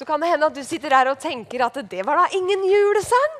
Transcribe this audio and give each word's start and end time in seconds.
så 0.00 0.06
kan 0.08 0.22
det 0.22 0.30
hende 0.30 0.48
at 0.48 0.56
du 0.56 0.62
sitter 0.64 0.94
der 0.94 1.10
og 1.10 1.20
tenker 1.20 1.60
at 1.66 1.74
det 1.92 2.00
var 2.08 2.22
da 2.22 2.38
ingen 2.38 2.62
julesang. 2.64 3.34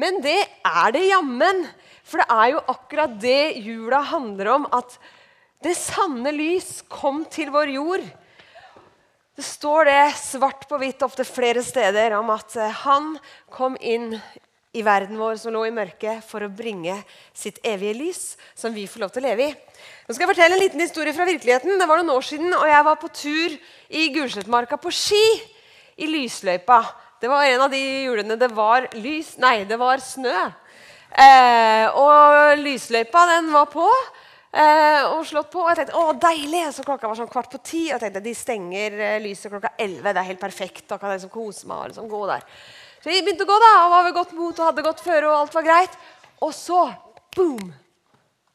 Men 0.00 0.22
det 0.24 0.38
er 0.64 0.94
det 0.96 1.02
jammen. 1.10 1.66
For 2.08 2.22
det 2.22 2.26
er 2.32 2.46
jo 2.54 2.62
akkurat 2.72 3.18
det 3.20 3.58
jula 3.60 4.00
handler 4.08 4.48
om. 4.54 4.64
At 4.72 4.96
det 5.60 5.74
sanne 5.76 6.32
lys 6.32 6.78
kom 6.88 7.26
til 7.28 7.52
vår 7.52 7.74
jord. 7.74 8.08
Det 9.36 9.44
står 9.44 9.90
det 9.90 10.06
svart 10.22 10.64
på 10.70 10.80
hvitt 10.80 11.04
ofte 11.04 11.28
flere 11.28 11.60
steder 11.64 12.16
om 12.16 12.32
at 12.32 12.56
eh, 12.56 12.80
han 12.86 13.12
kom 13.52 13.76
inn 13.76 14.14
i 14.72 14.86
verden 14.86 15.20
vår 15.20 15.36
som 15.42 15.52
lå 15.52 15.66
i 15.68 15.74
mørket, 15.74 16.24
for 16.24 16.46
å 16.46 16.52
bringe 16.52 16.96
sitt 17.36 17.60
evige 17.66 17.96
lys, 18.00 18.24
som 18.56 18.72
vi 18.72 18.88
får 18.88 19.04
lov 19.04 19.12
til 19.12 19.24
å 19.24 19.28
leve 19.28 19.50
i. 19.50 19.54
Nå 20.08 20.14
skal 20.14 20.24
jeg 20.24 20.32
fortelle 20.32 20.56
en 20.56 20.64
liten 20.64 20.84
historie 20.84 21.12
fra 21.12 21.28
virkeligheten. 21.28 21.76
Det 21.76 21.88
var 21.90 22.00
noen 22.00 22.16
år 22.16 22.28
siden, 22.32 22.52
og 22.56 22.68
jeg 22.72 22.84
var 22.88 23.00
på 23.00 23.16
tur 23.20 23.56
i 24.00 24.10
Gulslettmarka 24.14 24.80
på 24.80 24.92
ski 24.94 25.24
i 26.00 26.08
lysløypa. 26.08 26.80
Det 27.20 27.28
var 27.28 27.44
en 27.44 27.66
av 27.66 27.70
de 27.72 27.80
julene 27.80 28.38
det 28.40 28.48
var 28.56 28.88
lys 28.96 29.34
Nei, 29.42 29.62
det 29.68 29.76
var 29.80 30.00
snø. 30.00 30.48
Eh, 31.10 31.86
og 32.00 32.60
lysløypa 32.62 33.26
den 33.34 33.50
var 33.52 33.68
på. 33.72 33.86
Eh, 34.50 35.04
og 35.12 35.26
slått 35.28 35.50
på. 35.52 35.62
Og 35.62 35.70
jeg 35.70 35.82
tenkte 35.82 36.00
å 36.00 36.14
deilig! 36.18 36.64
Så 36.74 36.84
klokka 36.86 37.10
var 37.10 37.18
sånn 37.18 37.30
kvart 37.30 37.52
på 37.52 37.60
ti. 37.62 37.82
Og 37.88 37.96
jeg 37.96 38.04
tenkte 38.06 38.24
de 38.24 38.34
stenger 38.36 38.96
eh, 38.98 39.18
lyset 39.22 39.52
klokka 39.52 39.74
elleve. 39.78 40.14
Det 40.14 40.22
er 40.22 40.30
helt 40.32 40.42
perfekt. 40.42 40.86
Da 40.90 40.98
kan 40.98 41.12
jeg 41.12 41.20
liksom 41.20 41.34
kose 41.34 41.68
meg 41.70 41.84
og 41.84 41.92
liksom 41.92 42.08
gå 42.10 42.22
der. 42.30 42.48
Så 43.00 43.12
vi 43.12 43.20
begynte 43.24 43.46
å 43.46 43.48
gå, 43.48 43.60
da, 43.62 43.70
og 43.84 43.94
var 43.94 44.08
ved 44.08 44.16
godt 44.18 44.34
mot 44.36 44.58
og 44.58 44.66
hadde 44.66 44.84
godt 44.84 45.00
føre, 45.00 45.28
og 45.30 45.36
alt 45.38 45.54
var 45.56 45.64
greit. 45.64 45.94
Og 46.44 46.52
så, 46.56 46.82
boom! 47.36 47.70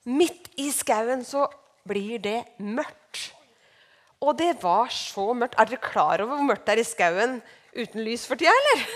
Midt 0.05 0.51
i 0.61 0.67
skauen 0.73 1.23
så 1.25 1.47
blir 1.89 2.21
det 2.21 2.41
mørkt. 2.61 3.04
Og 4.25 4.33
det 4.39 4.55
var 4.63 4.89
så 4.93 5.29
mørkt. 5.37 5.57
Er 5.59 5.69
dere 5.69 5.83
klar 5.83 6.23
over 6.23 6.39
hvor 6.39 6.47
mørkt 6.47 6.65
det 6.65 6.75
er 6.75 6.81
i 6.81 6.87
skauen 6.87 7.37
uten 7.75 8.01
lys 8.05 8.25
for 8.25 8.39
tida, 8.39 8.53
eller? 8.63 8.87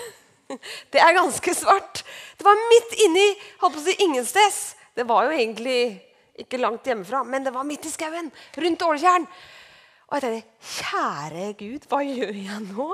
Det 0.90 0.98
er 0.98 1.14
ganske 1.14 1.52
svart. 1.54 2.00
Det 2.34 2.42
var 2.42 2.58
midt 2.72 2.96
inni 3.04 3.26
holdt 3.60 3.76
på 3.76 3.78
å 3.78 3.84
si 3.84 3.92
ingensteds. 4.02 4.56
Det 4.98 5.04
var 5.06 5.28
jo 5.28 5.36
egentlig 5.36 5.76
ikke 6.42 6.58
langt 6.58 6.88
hjemmefra, 6.90 7.20
men 7.22 7.46
det 7.46 7.52
var 7.54 7.68
midt 7.68 7.86
i 7.86 7.92
skauen. 7.92 8.32
Rundt 8.58 8.82
Åletjern. 8.82 9.28
Og 10.10 10.16
jeg 10.18 10.24
tenkte 10.24 10.80
kjære 10.80 11.44
Gud, 11.60 11.84
hva 11.86 12.00
gjør 12.02 12.34
jeg 12.34 12.64
nå? 12.64 12.86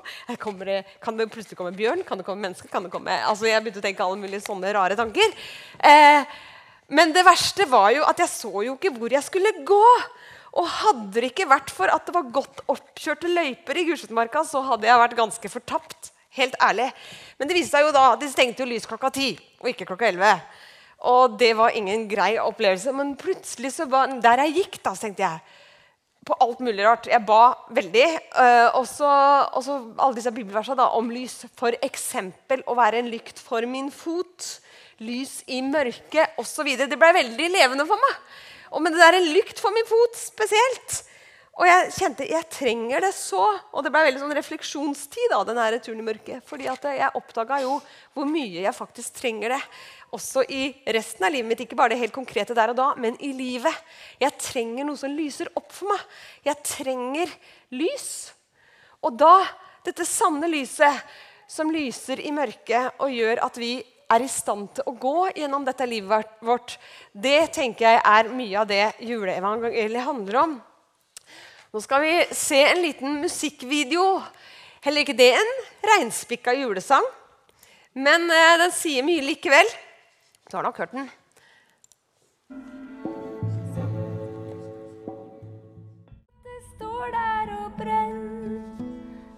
Kommer, 0.43 0.71
kan 1.01 1.17
det 1.17 1.31
plutselig 1.33 1.57
komme 1.57 1.73
bjørn? 1.73 2.05
Kan 2.05 2.21
det 2.21 2.27
komme 2.27 2.45
mennesker? 2.45 2.69
Kan 2.69 2.85
det 2.85 2.93
komme... 2.93 3.15
Altså, 3.25 3.49
jeg 3.49 3.65
begynte 3.65 3.81
å 3.81 3.87
tenke 3.87 4.05
alle 4.05 4.21
mulige 4.21 4.45
sånne 4.45 4.75
rare 4.77 4.99
tanker. 5.01 5.33
Eh, 5.81 6.37
men 6.93 7.17
det 7.17 7.25
verste 7.25 7.65
var 7.73 7.89
jo 7.97 8.05
at 8.05 8.21
jeg 8.21 8.35
så 8.35 8.53
jo 8.67 8.77
ikke 8.77 8.93
hvor 8.99 9.17
jeg 9.17 9.25
skulle 9.25 9.55
gå. 9.65 9.81
Og 10.57 10.69
hadde 10.73 11.21
det 11.21 11.31
ikke 11.31 11.49
vært 11.51 11.73
for 11.75 11.93
at 11.93 12.07
det 12.09 12.15
var 12.17 12.31
godt 12.33 12.63
oppkjørte 12.73 13.29
løyper 13.29 13.77
i 13.77 13.85
Gulsetmarka, 13.91 14.45
så 14.49 14.63
hadde 14.65 14.89
jeg 14.89 15.03
vært 15.03 15.19
ganske 15.19 15.51
fortapt. 15.53 16.13
Helt 16.37 16.57
ærlig. 16.61 16.91
Men 17.39 17.49
det 17.49 17.57
viste 17.57 17.77
seg 17.77 17.87
jo 17.87 17.93
da, 17.97 18.09
de 18.21 18.29
stengte 18.29 18.65
jo 18.65 18.69
lys 18.69 18.89
klokka 18.89 19.11
ti, 19.13 19.31
og 19.63 19.71
ikke 19.73 19.87
klokka 19.89 20.09
elleve. 20.11 20.35
Og 21.09 21.37
det 21.41 21.53
var 21.57 21.77
ingen 21.77 22.07
grei 22.09 22.35
opplevelse. 22.41 22.93
Men 22.97 23.15
plutselig, 23.21 23.75
så 23.77 23.87
var, 23.89 24.13
der 24.21 24.45
jeg 24.45 24.57
gikk, 24.63 24.81
da, 24.85 24.93
så 24.97 25.07
tenkte 25.07 25.25
jeg 25.25 25.63
på 26.27 26.35
alt 26.43 26.63
mulig 26.65 26.83
rart. 26.83 27.07
Jeg 27.07 27.23
ba 27.27 27.55
veldig. 27.71 28.07
Uh, 28.35 28.79
og 28.81 28.87
så 28.91 29.09
alle 29.09 30.17
disse 30.17 30.33
bibelversene 30.35 30.81
da, 30.81 30.89
om 30.99 31.13
lys. 31.13 31.45
For 31.59 31.77
eksempel 31.85 32.65
å 32.67 32.77
være 32.79 33.03
en 33.03 33.13
lykt 33.13 33.41
for 33.43 33.67
min 33.71 33.93
fot. 33.95 34.49
Lys 35.05 35.39
i 35.53 35.61
mørket 35.63 36.41
osv. 36.41 36.73
Det 36.81 36.99
ble 36.99 37.13
veldig 37.21 37.49
levende 37.53 37.87
for 37.89 38.01
meg. 38.01 38.21
Og 38.73 38.83
men 38.83 38.95
det 38.95 39.03
der 39.03 39.19
en 39.19 39.35
lykt 39.35 39.61
for 39.63 39.75
min 39.75 39.87
fot 39.89 40.19
spesielt. 40.19 41.03
Og 41.57 41.65
jeg 41.65 41.93
kjente 41.97 42.27
jeg 42.29 42.49
trenger 42.53 43.07
det 43.07 43.13
så. 43.17 43.43
Og 43.73 43.85
det 43.85 43.93
ble 43.93 44.03
veldig 44.05 44.21
sånn 44.21 44.35
refleksjonstid 44.37 45.33
av 45.33 45.47
denne 45.49 45.79
turen 45.81 46.03
i 46.03 46.05
mørket. 46.05 46.45
fordi 46.45 46.69
jeg 46.69 47.11
oppdaga 47.17 47.63
jo 47.63 47.79
hvor 48.13 48.29
mye 48.29 48.61
jeg 48.67 48.77
faktisk 48.77 49.17
trenger 49.23 49.57
det 49.57 49.63
også 50.13 50.45
i 50.53 50.69
resten 50.93 51.25
av 51.25 51.33
livet 51.33 51.49
mitt. 51.49 51.63
Ikke 51.65 51.79
bare 51.79 51.95
det 51.95 52.03
helt 52.03 52.17
konkrete 52.17 52.55
der 52.55 52.75
og 52.75 52.77
da, 52.77 52.91
men 53.01 53.17
i 53.25 53.33
livet. 53.33 53.73
Jeg 54.21 54.37
trenger 54.37 54.85
noe 54.85 55.01
som 55.01 55.17
lyser 55.17 55.49
opp 55.57 55.73
for 55.73 55.89
meg. 55.95 56.05
Jeg 56.45 56.61
trenger 56.77 57.33
lys. 57.73 58.11
Og 59.01 59.17
da, 59.17 59.41
dette 59.87 60.05
sanne 60.05 60.51
lyset 60.53 61.09
som 61.49 61.71
lyser 61.73 62.21
i 62.21 62.35
mørket 62.35 63.01
og 63.01 63.13
gjør 63.15 63.41
at 63.47 63.57
vi 63.61 63.79
er 64.13 64.23
i 64.23 64.31
stand 64.31 64.71
til 64.77 64.87
å 64.87 64.95
gå 65.01 65.29
gjennom 65.35 65.65
dette 65.67 65.87
livet 65.89 66.39
vårt, 66.47 66.77
det 67.13 67.53
tenker 67.57 67.89
jeg 67.89 68.03
er 68.05 68.33
mye 68.35 68.63
av 68.63 68.71
det 68.71 68.85
juleevangeliet 69.03 70.07
handler 70.07 70.41
om. 70.43 70.57
Nå 71.75 71.83
skal 71.85 72.05
vi 72.05 72.13
se 72.33 72.63
en 72.71 72.81
liten 72.81 73.19
musikkvideo. 73.21 74.05
Heller 74.87 75.03
ikke 75.03 75.19
det 75.19 75.33
en 75.37 75.53
reinspikka 75.91 76.55
julesang. 76.57 77.05
Men 77.97 78.29
eh, 78.31 78.57
den 78.63 78.73
sier 78.73 79.05
mye 79.05 79.25
likevel. 79.25 79.69
Du 80.49 80.57
har 80.57 80.65
nok 80.65 80.79
hørt 80.79 80.95
den. 80.95 81.09
Det 86.47 86.59
står 86.71 87.13
der 87.17 87.55
og 87.59 87.73
brenner, 87.81 88.61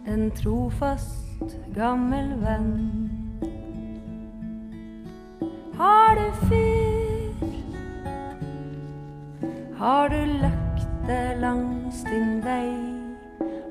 en 0.07 0.29
trofast, 0.39 1.57
gammel 1.75 2.35
venn. 2.43 3.18
Har 5.79 6.17
du 6.17 6.33
fyr? 6.49 7.47
Har 9.79 10.09
du 10.09 10.17
løkte 10.41 11.19
langs 11.41 12.03
din 12.03 12.41
vei? 12.43 12.75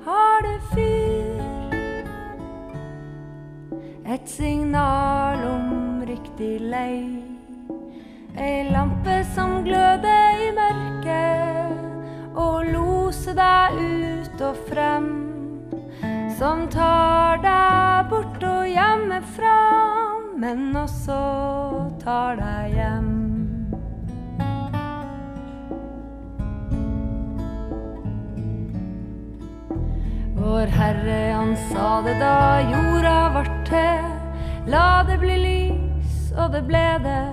Har 0.06 0.42
du 0.42 0.54
fyr? 0.72 2.08
Et 4.08 4.30
signal 4.30 5.44
om 5.50 6.06
riktig 6.08 6.62
lei. 6.62 7.20
Ei 8.38 8.70
lampe 8.72 9.20
som 9.36 9.64
gløder 9.68 10.48
i 10.48 10.50
mørket 10.56 12.38
og 12.40 12.72
loser 12.72 13.36
deg 13.36 13.76
ut 13.84 14.42
og 14.48 14.64
frem. 14.72 15.12
Som 16.40 16.70
tar 16.72 17.44
deg 17.44 18.10
bort 18.16 18.44
og 18.48 18.64
hjemmefra, 18.72 19.97
men 20.38 20.76
også 20.78 21.18
tar 22.04 22.38
deg 22.38 22.76
hjem. 22.78 23.14
Vår 30.38 30.70
Herre, 30.78 31.18
han 31.34 31.56
sa 31.72 31.88
det 32.06 32.14
da 32.22 32.38
jorda 32.70 33.18
vart 33.34 33.58
til. 33.66 34.06
La 34.70 35.02
det 35.08 35.18
bli 35.24 35.40
lys, 35.42 36.30
og 36.38 36.54
det 36.54 36.64
ble 36.70 36.86
det. 37.02 37.26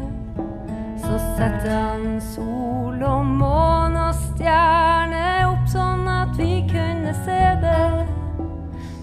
Så 1.05 1.21
setter 1.37 1.75
han 1.75 2.17
sol 2.33 3.05
og 3.05 3.29
måne 3.29 4.09
og 4.09 4.25
stjerne 4.33 5.27
opp 5.51 5.69
sånn 5.69 6.09
at 6.09 6.33
vi 6.41 6.65
kunne 6.73 7.13
se 7.27 7.43
det. 7.61 7.85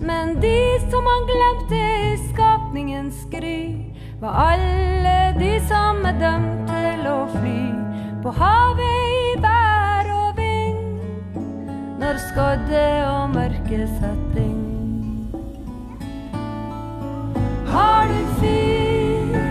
Men 0.02 0.40
de 0.42 0.58
som 0.90 1.06
han 1.06 1.30
glemte 1.30 1.86
i 2.10 2.12
skapningens 2.32 3.22
gry, 3.30 3.91
var 4.22 4.34
alle 4.54 5.34
de 5.40 5.60
som 5.68 6.04
er 6.06 6.18
dømt 6.22 6.68
til 6.70 7.06
å 7.10 7.26
fly 7.34 7.62
på 8.22 8.34
havet 8.38 9.14
i 9.18 9.32
vær 9.42 10.10
og 10.14 10.36
vind 10.38 11.40
når 12.04 12.20
skodde 12.28 12.84
og 13.08 13.34
mørke 13.34 13.80
setter 13.96 14.44
inn. 14.44 14.60
Har 17.72 18.12
du 18.12 18.20
fyr? 18.44 19.42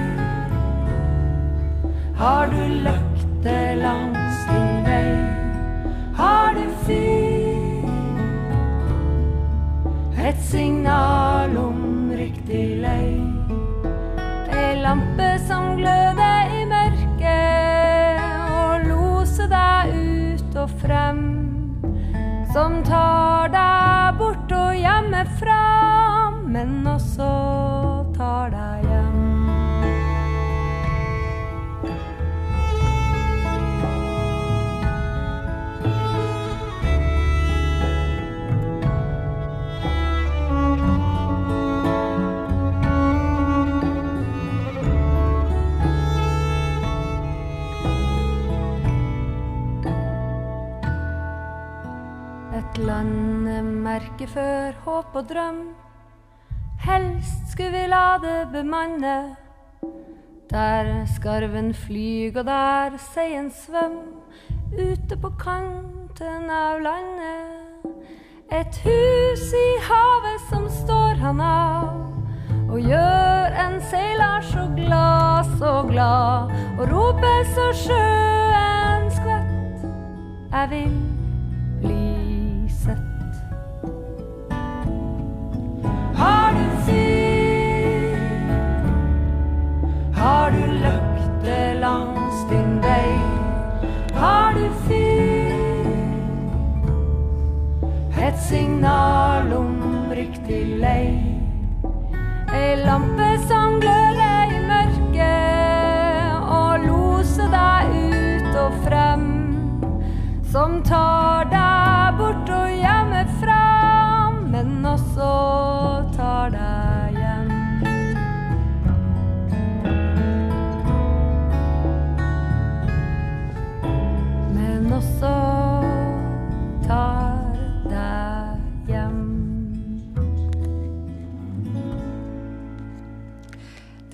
Har 2.20 2.54
du 2.54 2.62
løkte 2.86 3.56
langs 3.80 4.38
din 4.52 4.70
vei? 4.86 5.10
Har 6.20 6.54
du 6.54 6.66
fyr? 6.84 7.90
Et 10.30 10.46
signal 10.52 11.29
frem. 20.90 21.20
Som 22.52 22.82
tar 22.82 23.52
deg 23.54 24.18
bort 24.18 24.50
og 24.52 24.74
hjemmefra, 24.74 25.62
men 26.50 26.86
også 26.86 27.49
landemerke 54.20 54.26
før 54.26 54.72
håp 54.84 55.14
og 55.14 55.28
drøm. 55.28 55.74
helst 56.80 57.52
skulle 57.52 57.70
vi 57.72 57.86
la 57.86 58.18
det 58.18 58.52
bemanne. 58.52 59.36
Der 60.50 61.06
skarven 61.06 61.74
flyg, 61.74 62.36
og 62.36 62.44
der 62.44 62.96
seien 63.14 63.50
svøm, 63.50 63.98
ute 64.72 65.16
på 65.16 65.30
kanten 65.38 66.50
av 66.50 66.80
landet. 66.80 67.84
Et 68.50 68.80
hus 68.84 69.52
i 69.52 69.68
havet 69.88 70.40
som 70.50 70.68
står 70.68 71.14
han 71.20 71.40
av, 71.40 71.88
og 72.70 72.80
gjør 72.80 73.54
en 73.66 73.80
seiler 73.80 74.40
så 74.42 74.66
glad, 74.76 75.44
så 75.58 75.82
glad, 75.88 76.50
og 76.78 76.90
roper 76.90 77.44
så 77.54 77.70
sjøen 77.84 79.10
skvett. 79.10 79.86
Jeg 80.52 80.70
vil 80.70 81.09
Har 90.20 90.50
du 90.50 90.72
løkte 90.84 91.58
langs 91.80 92.40
din 92.50 92.82
vei? 92.82 93.12
Har 94.14 94.52
du 94.52 94.66
fyr? 94.86 95.54
Et 98.26 98.38
signal 98.48 99.52
om 99.56 100.10
riktig 100.12 100.60
lei. 100.82 101.08
Ei 102.52 102.76
lampe 102.84 103.30
som 103.48 103.80
gløder 103.80 104.52
i 104.58 104.60
mørket 104.68 106.52
og 106.58 106.84
loser 106.84 107.48
deg 107.56 107.96
ut 108.12 108.60
og 108.66 108.76
frem. 108.84 109.26
Som 110.52 110.82
tar 110.84 111.49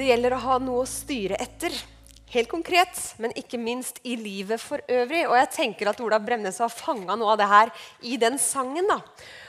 Det 0.06 0.12
gjelder 0.12 0.36
å 0.36 0.44
ha 0.44 0.56
noe 0.62 0.84
å 0.84 0.86
styre 0.86 1.34
etter. 1.42 1.72
Helt 2.30 2.46
konkret, 2.46 2.94
men 3.18 3.32
ikke 3.34 3.58
minst 3.58 3.96
i 4.06 4.12
livet 4.14 4.62
for 4.62 4.78
øvrig. 4.86 5.24
Og 5.26 5.34
jeg 5.34 5.48
tenker 5.56 5.90
at 5.90 5.98
Ola 6.04 6.20
Bremnes 6.22 6.60
har 6.62 6.70
fanga 6.70 7.16
noe 7.18 7.32
av 7.32 7.40
det 7.40 7.48
her 7.50 7.72
i 8.06 8.14
den 8.22 8.38
sangen. 8.38 8.86
da. 8.86 9.00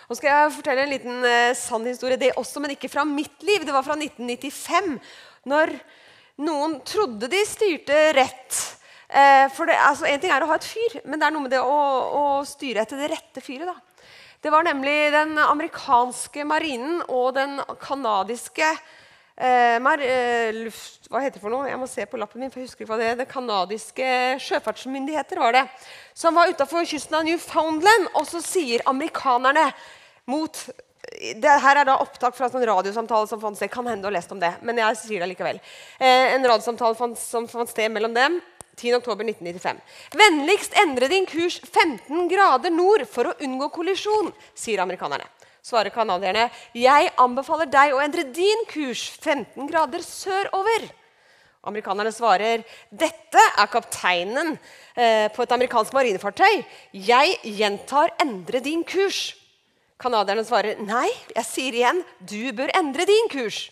Nå 0.10 0.18
skal 0.18 0.32
jeg 0.32 0.56
fortelle 0.56 0.88
en 0.88 0.96
liten 0.96 1.30
eh, 1.30 1.52
sann 1.54 1.86
historie, 1.86 2.18
det 2.18 2.32
også, 2.42 2.64
men 2.64 2.74
ikke 2.74 2.90
fra 2.90 3.06
mitt 3.06 3.46
liv. 3.46 3.68
Det 3.70 3.78
var 3.78 3.86
fra 3.86 4.00
1995, 4.02 4.98
når 5.54 5.76
noen 6.50 6.80
trodde 6.90 7.30
de 7.30 7.46
styrte 7.46 8.02
rett. 8.18 8.62
Eh, 9.14 9.46
for 9.54 9.70
det, 9.70 9.78
altså, 9.78 10.10
En 10.10 10.26
ting 10.26 10.34
er 10.34 10.42
å 10.42 10.50
ha 10.50 10.58
et 10.58 10.72
fyr, 10.74 11.02
men 11.06 11.22
det 11.22 11.30
er 11.30 11.38
noe 11.38 11.46
med 11.46 11.54
det 11.54 11.62
å, 11.62 11.80
å 12.18 12.28
styre 12.50 12.82
etter 12.82 13.06
det 13.06 13.14
rette 13.14 13.46
fyret. 13.46 13.70
da. 13.70 13.78
Det 14.42 14.50
var 14.50 14.66
nemlig 14.66 15.12
den 15.14 15.38
amerikanske 15.38 16.50
marinen 16.50 17.04
og 17.06 17.36
den 17.38 17.60
kanadiske 17.78 18.74
eh, 19.38 19.78
mer, 19.80 20.02
eh, 20.02 20.52
luft, 20.54 21.08
Hva 21.08 21.22
heter 21.24 21.38
det 21.38 21.44
for 21.46 21.54
noe? 21.54 21.70
Jeg 21.70 21.80
må 21.80 21.88
se 21.88 22.06
på 22.06 22.20
lappen 22.20 22.42
min, 22.42 22.52
for 22.52 22.60
jeg 22.60 22.68
husker 22.68 22.84
ikke 22.84 22.92
hva 22.92 23.00
det 23.00 23.12
er. 23.12 23.20
Det 23.22 23.30
kanadiske 23.32 24.10
sjøfartsmyndigheter 24.44 25.40
var 25.40 25.56
det. 25.56 25.64
Som 26.18 26.36
var 26.36 26.50
utafor 26.52 26.84
kysten 26.90 27.16
av 27.16 27.24
Newfoundland. 27.24 28.10
Og 28.16 28.28
så 28.28 28.42
sier 28.44 28.84
amerikanerne 28.90 29.70
mot 30.28 30.66
det 31.18 31.54
her 31.64 31.80
er 31.80 31.88
da 31.88 31.96
opptak 32.04 32.36
fra 32.36 32.50
en 32.52 32.66
radiosamtale 32.68 33.30
som 33.30 33.40
fant 33.42 33.58
sted. 33.58 33.72
Kan 33.72 33.88
hende 33.88 34.04
du 34.04 34.10
har 34.10 34.18
lest 34.18 34.32
om 34.34 34.42
det, 34.42 34.52
men 34.62 34.78
jeg 34.82 35.00
sier 35.00 35.24
det 35.24 35.32
likevel. 35.32 35.62
Eh, 36.00 36.36
en 36.36 36.44
radiosamtale 36.44 36.98
fant, 37.00 37.18
som 37.18 37.48
fant 37.48 37.72
sted 37.72 37.92
mellom 37.94 38.14
dem 38.18 38.42
10.10.1995. 38.78 39.80
Vennligst 40.20 40.76
endre 40.84 41.10
din 41.10 41.26
kurs 41.26 41.62
15 41.64 42.28
grader 42.30 42.74
nord 42.74 43.08
for 43.10 43.32
å 43.32 43.38
unngå 43.42 43.72
kollisjon, 43.74 44.30
sier 44.54 44.84
amerikanerne. 44.84 45.26
Svarer 45.68 45.92
canadierne. 45.92 46.48
Jeg 46.78 47.10
anbefaler 47.20 47.68
deg 47.68 47.92
å 47.92 48.00
endre 48.00 48.24
din 48.32 48.62
kurs 48.70 49.02
15 49.20 49.68
grader 49.68 50.04
sørover. 50.06 50.86
Amerikanerne 51.68 52.14
svarer 52.16 52.64
dette 52.88 53.42
er 53.60 53.68
kapteinen 53.68 54.54
eh, 54.96 55.28
på 55.36 55.44
et 55.44 55.56
amerikansk 55.58 55.92
marinefartøy. 55.98 56.62
Jeg 56.96 57.36
gjentar 57.58 58.14
endre 58.24 58.62
din 58.64 58.86
kurs. 58.88 59.34
Canadierne 60.00 60.46
svarer 60.48 60.80
nei, 60.80 61.10
jeg 61.36 61.50
sier 61.50 61.76
igjen 61.76 62.00
du 62.22 62.54
bør 62.56 62.72
endre 62.78 63.08
din 63.10 63.28
kurs. 63.34 63.66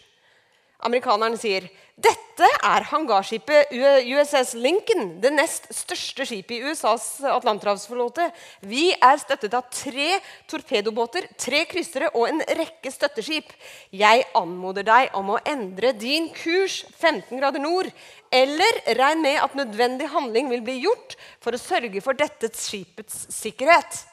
Amerikaneren 0.83 1.37
sier 1.39 1.69
dette 1.95 2.47
er 2.67 2.83
hangarskipet 2.89 3.69
USS 3.71 4.49
Lincoln, 4.59 5.13
det 5.23 5.29
nest 5.31 5.69
største 5.71 6.25
skipet 6.27 6.57
i 6.57 6.67
USAs 6.67 7.05
atlanterhavsflåte. 7.29 8.25
Vi 8.67 8.89
er 8.91 9.21
støttet 9.21 9.55
av 9.55 9.69
tre 9.71 10.17
torpedobåter, 10.51 11.29
tre 11.39 11.61
kryssere 11.71 12.09
og 12.11 12.27
en 12.27 12.43
rekke 12.59 12.91
støtteskip. 12.91 13.53
Jeg 13.95 14.25
anmoder 14.35 14.83
deg 14.83 15.15
om 15.15 15.31
å 15.31 15.39
endre 15.47 15.93
din 15.95 16.27
kurs 16.35 16.81
15 16.97 17.31
grader 17.39 17.63
nord, 17.63 17.87
eller 18.27 18.81
regn 18.99 19.23
med 19.23 19.39
at 19.39 19.55
nødvendig 19.55 20.11
handling 20.11 20.51
vil 20.51 20.67
bli 20.67 20.81
gjort 20.83 21.15
for 21.39 21.55
å 21.55 21.61
sørge 21.63 22.03
for 22.03 22.19
dette 22.19 22.51
skipets 22.59 23.29
sikkerhet. 23.37 24.03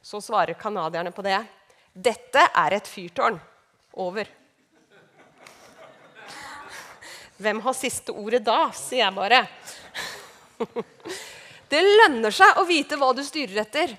Så 0.00 0.24
svarer 0.24 0.56
canadierne 0.56 1.12
på 1.12 1.20
det. 1.26 1.42
Dette 1.92 2.48
er 2.48 2.80
et 2.80 2.88
fyrtårn. 2.88 3.36
Over. 3.96 4.28
Hvem 7.36 7.60
har 7.60 7.74
siste 7.76 8.14
ordet 8.16 8.40
da, 8.46 8.70
sier 8.72 9.04
jeg 9.04 9.16
bare. 9.16 9.42
Det 11.70 11.82
lønner 11.82 12.32
seg 12.32 12.60
å 12.60 12.64
vite 12.64 12.96
hva 12.96 13.10
du 13.12 13.20
styrer 13.26 13.64
etter. 13.64 13.92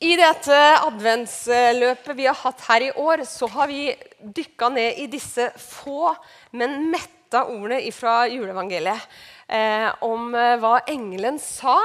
I 0.00 0.14
dette 0.16 0.56
adventsløpet 0.80 2.16
vi 2.16 2.24
har 2.24 2.38
hatt 2.40 2.62
her 2.70 2.86
i 2.86 2.92
år, 2.96 3.22
så 3.28 3.46
har 3.52 3.68
vi 3.68 3.90
dykka 4.18 4.70
ned 4.72 4.98
i 5.02 5.06
disse 5.12 5.50
få, 5.60 6.14
men 6.56 6.88
metta 6.90 7.44
ordene 7.52 7.82
fra 7.92 8.24
juleevangeliet 8.32 9.20
eh, 9.46 9.90
om 10.08 10.32
eh, 10.32 10.56
hva 10.58 10.78
engelen 10.88 11.36
sa 11.42 11.76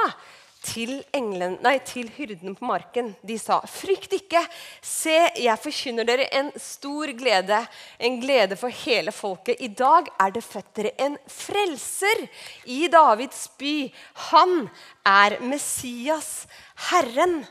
til, 0.66 0.98
englen, 1.14 1.56
nei, 1.64 1.76
til 1.86 2.10
hyrden 2.16 2.56
på 2.58 2.66
marken. 2.66 3.12
De 3.26 3.38
sa, 3.38 3.60
'Frykt 3.66 4.12
ikke. 4.18 4.42
Se, 4.82 5.16
jeg 5.38 5.62
forkynner 5.62 6.04
dere 6.08 6.28
en 6.34 6.50
stor 6.60 7.12
glede, 7.18 7.60
en 7.98 8.20
glede 8.20 8.56
for 8.56 8.68
hele 8.68 9.12
folket.' 9.12 9.60
'I 9.60 9.68
dag 9.68 10.10
er 10.20 10.30
det 10.30 10.44
født 10.44 10.76
dere 10.76 10.94
en 11.00 11.18
frelser 11.26 12.26
i 12.66 12.88
Davids 12.92 13.48
by.' 13.58 13.92
'Han 14.14 14.68
er 15.04 15.40
Messias, 15.40 16.46
Herren.' 16.90 17.44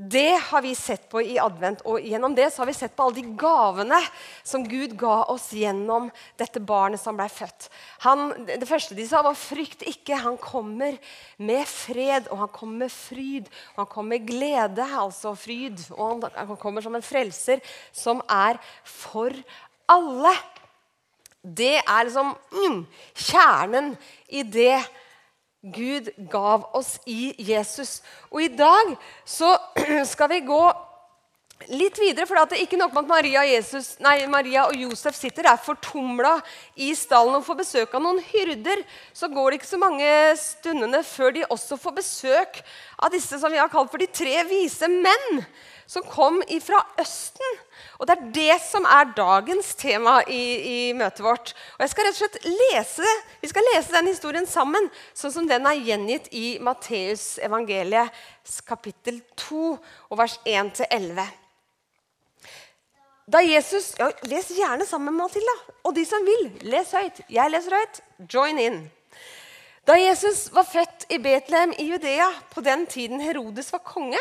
Det 0.00 0.40
har 0.40 0.62
vi 0.62 0.74
sett 0.74 1.02
på 1.12 1.20
i 1.20 1.34
advent, 1.36 1.82
og 1.84 2.00
gjennom 2.00 2.32
det 2.32 2.46
har 2.56 2.64
vi 2.64 2.72
sett 2.72 2.94
på 2.96 3.04
alle 3.04 3.20
de 3.20 3.34
gavene 3.36 3.98
som 4.46 4.62
Gud 4.64 4.94
ga 4.96 5.26
oss 5.28 5.50
gjennom 5.52 6.06
dette 6.40 6.62
barnet 6.64 7.02
som 7.02 7.18
ble 7.18 7.26
født. 7.28 7.66
Han, 8.06 8.30
det 8.48 8.68
første 8.68 8.96
de 8.96 9.04
sa, 9.04 9.20
var 9.20 9.36
'frykt 9.36 9.84
ikke'. 9.84 10.22
Han 10.22 10.38
kommer 10.40 10.96
med 11.36 11.68
fred, 11.68 12.30
og 12.30 12.38
han 12.38 12.48
kommer 12.48 12.86
med 12.86 12.92
fryd. 12.92 13.50
Og 13.74 13.82
han 13.84 13.90
kommer 13.92 14.16
med 14.16 14.26
glede, 14.26 14.86
altså 14.88 15.34
fryd. 15.34 15.84
Og 15.90 16.24
han 16.32 16.56
kommer 16.56 16.80
som 16.80 16.94
en 16.96 17.04
frelser 17.04 17.60
som 17.92 18.22
er 18.24 18.56
for 18.84 19.36
alle. 19.88 20.32
Det 21.44 21.76
er 21.76 22.04
liksom 22.08 22.32
mm, 22.52 22.86
kjernen 23.14 23.96
i 24.28 24.42
det 24.42 24.80
Gud 25.60 26.08
gav 26.32 26.70
oss 26.72 26.94
i 27.04 27.34
Jesus. 27.36 28.00
Og 28.30 28.44
i 28.46 28.48
dag 28.48 28.94
så 29.28 29.56
skal 30.12 30.30
vi 30.32 30.40
gå 30.48 30.62
litt 31.68 31.98
videre. 32.00 32.24
For 32.28 32.38
det 32.48 32.56
er 32.56 32.64
ikke 32.64 32.78
nok 32.80 32.94
med 32.94 33.02
at 33.04 33.10
Maria, 33.10 33.42
Jesus, 33.44 33.92
nei, 34.00 34.16
Maria 34.30 34.66
og 34.70 34.76
Josef 34.78 35.16
sitter 35.18 35.44
der 35.50 35.60
fortumla 35.60 36.38
i 36.80 36.92
stallen 36.96 37.36
og 37.36 37.44
får 37.44 37.60
besøk 37.60 37.96
av 37.96 38.04
noen 38.04 38.22
hyrder. 38.30 38.84
Så 39.12 39.28
går 39.32 39.50
det 39.50 39.60
ikke 39.60 39.72
så 39.74 39.82
mange 39.82 40.08
stundene 40.40 41.02
før 41.06 41.36
de 41.36 41.44
også 41.48 41.80
får 41.80 41.98
besøk 42.00 42.62
av 42.96 43.12
disse 43.12 43.40
som 43.42 43.52
vi 43.52 43.60
har 43.60 43.72
kalt 43.72 43.92
for 43.92 44.00
de 44.00 44.08
tre 44.08 44.40
vise 44.48 44.88
menn. 44.88 45.44
Som 45.90 46.04
kom 46.06 46.38
fra 46.62 46.84
Østen. 47.02 47.56
Og 47.98 48.06
Det 48.06 48.14
er 48.14 48.28
det 48.34 48.56
som 48.62 48.84
er 48.86 49.10
dagens 49.16 49.74
tema 49.74 50.20
i, 50.22 50.42
i, 50.62 50.92
møtet 50.94 51.24
vårt. 51.24 51.50
Og 51.74 51.82
jeg 51.82 51.90
skal 51.90 52.06
rett 52.06 52.14
og 52.14 52.20
slett 52.20 52.46
lese, 52.46 53.16
Vi 53.42 53.50
skal 53.50 53.66
lese 53.74 53.92
den 53.96 54.06
historien 54.06 54.46
sammen, 54.46 54.86
sånn 55.14 55.34
som 55.34 55.48
den 55.50 55.66
er 55.66 55.82
gjengitt 55.82 56.30
i 56.30 56.58
Matteus 56.62 57.38
evangeliet 57.42 58.14
kapittel 58.66 59.20
2, 59.36 59.78
og 60.10 60.18
vers 60.18 60.38
1-11. 60.46 61.26
Da 63.30 63.42
Jesus, 63.42 63.92
ja, 63.98 64.10
Les 64.26 64.48
gjerne 64.50 64.86
sammen 64.86 65.14
med 65.14 65.24
Matilda. 65.24 65.56
Og 65.84 65.94
de 65.94 66.04
som 66.06 66.24
vil, 66.26 66.50
les 66.70 66.90
høyt. 66.94 67.20
Jeg 67.30 67.50
leser 67.50 67.76
høyt. 67.78 68.00
Join 68.32 68.58
in. 68.58 68.82
Da 69.86 69.96
Jesus 69.98 70.48
var 70.54 70.66
født 70.66 71.06
i 71.10 71.18
Betlehem 71.18 71.72
i 71.78 71.86
Judea, 71.90 72.28
på 72.54 72.62
den 72.62 72.86
tiden 72.86 73.22
Herodes 73.22 73.72
var 73.72 73.82
konge, 73.86 74.18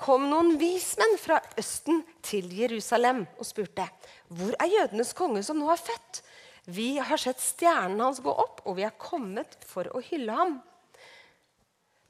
kom 0.00 0.24
noen 0.30 0.54
vismenn 0.60 1.18
fra 1.20 1.38
Østen 1.60 2.00
til 2.24 2.48
Jerusalem 2.56 3.26
og 3.36 3.46
spurte 3.48 3.84
hvor 4.32 4.54
er 4.62 4.72
jødenes 4.72 5.12
konge 5.16 5.42
som 5.44 5.58
nå 5.60 5.68
er 5.72 5.80
født. 5.80 6.22
Vi 6.70 6.94
har 7.02 7.20
sett 7.20 7.40
stjernen 7.42 8.00
hans 8.00 8.20
gå 8.22 8.30
opp, 8.30 8.60
og 8.68 8.76
vi 8.78 8.84
er 8.86 8.94
kommet 9.00 9.56
for 9.66 9.88
å 9.90 10.02
hylle 10.04 10.36
ham. 10.36 10.58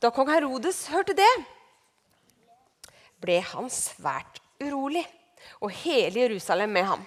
Da 0.01 0.11
kong 0.13 0.29
Herodes 0.33 0.85
hørte 0.93 1.15
det, 1.17 1.31
ble 3.21 3.39
han 3.53 3.71
svært 3.73 4.41
urolig, 4.61 5.05
og 5.61 5.73
hele 5.83 6.27
Jerusalem 6.27 6.73
med 6.77 6.87
ham. 6.89 7.07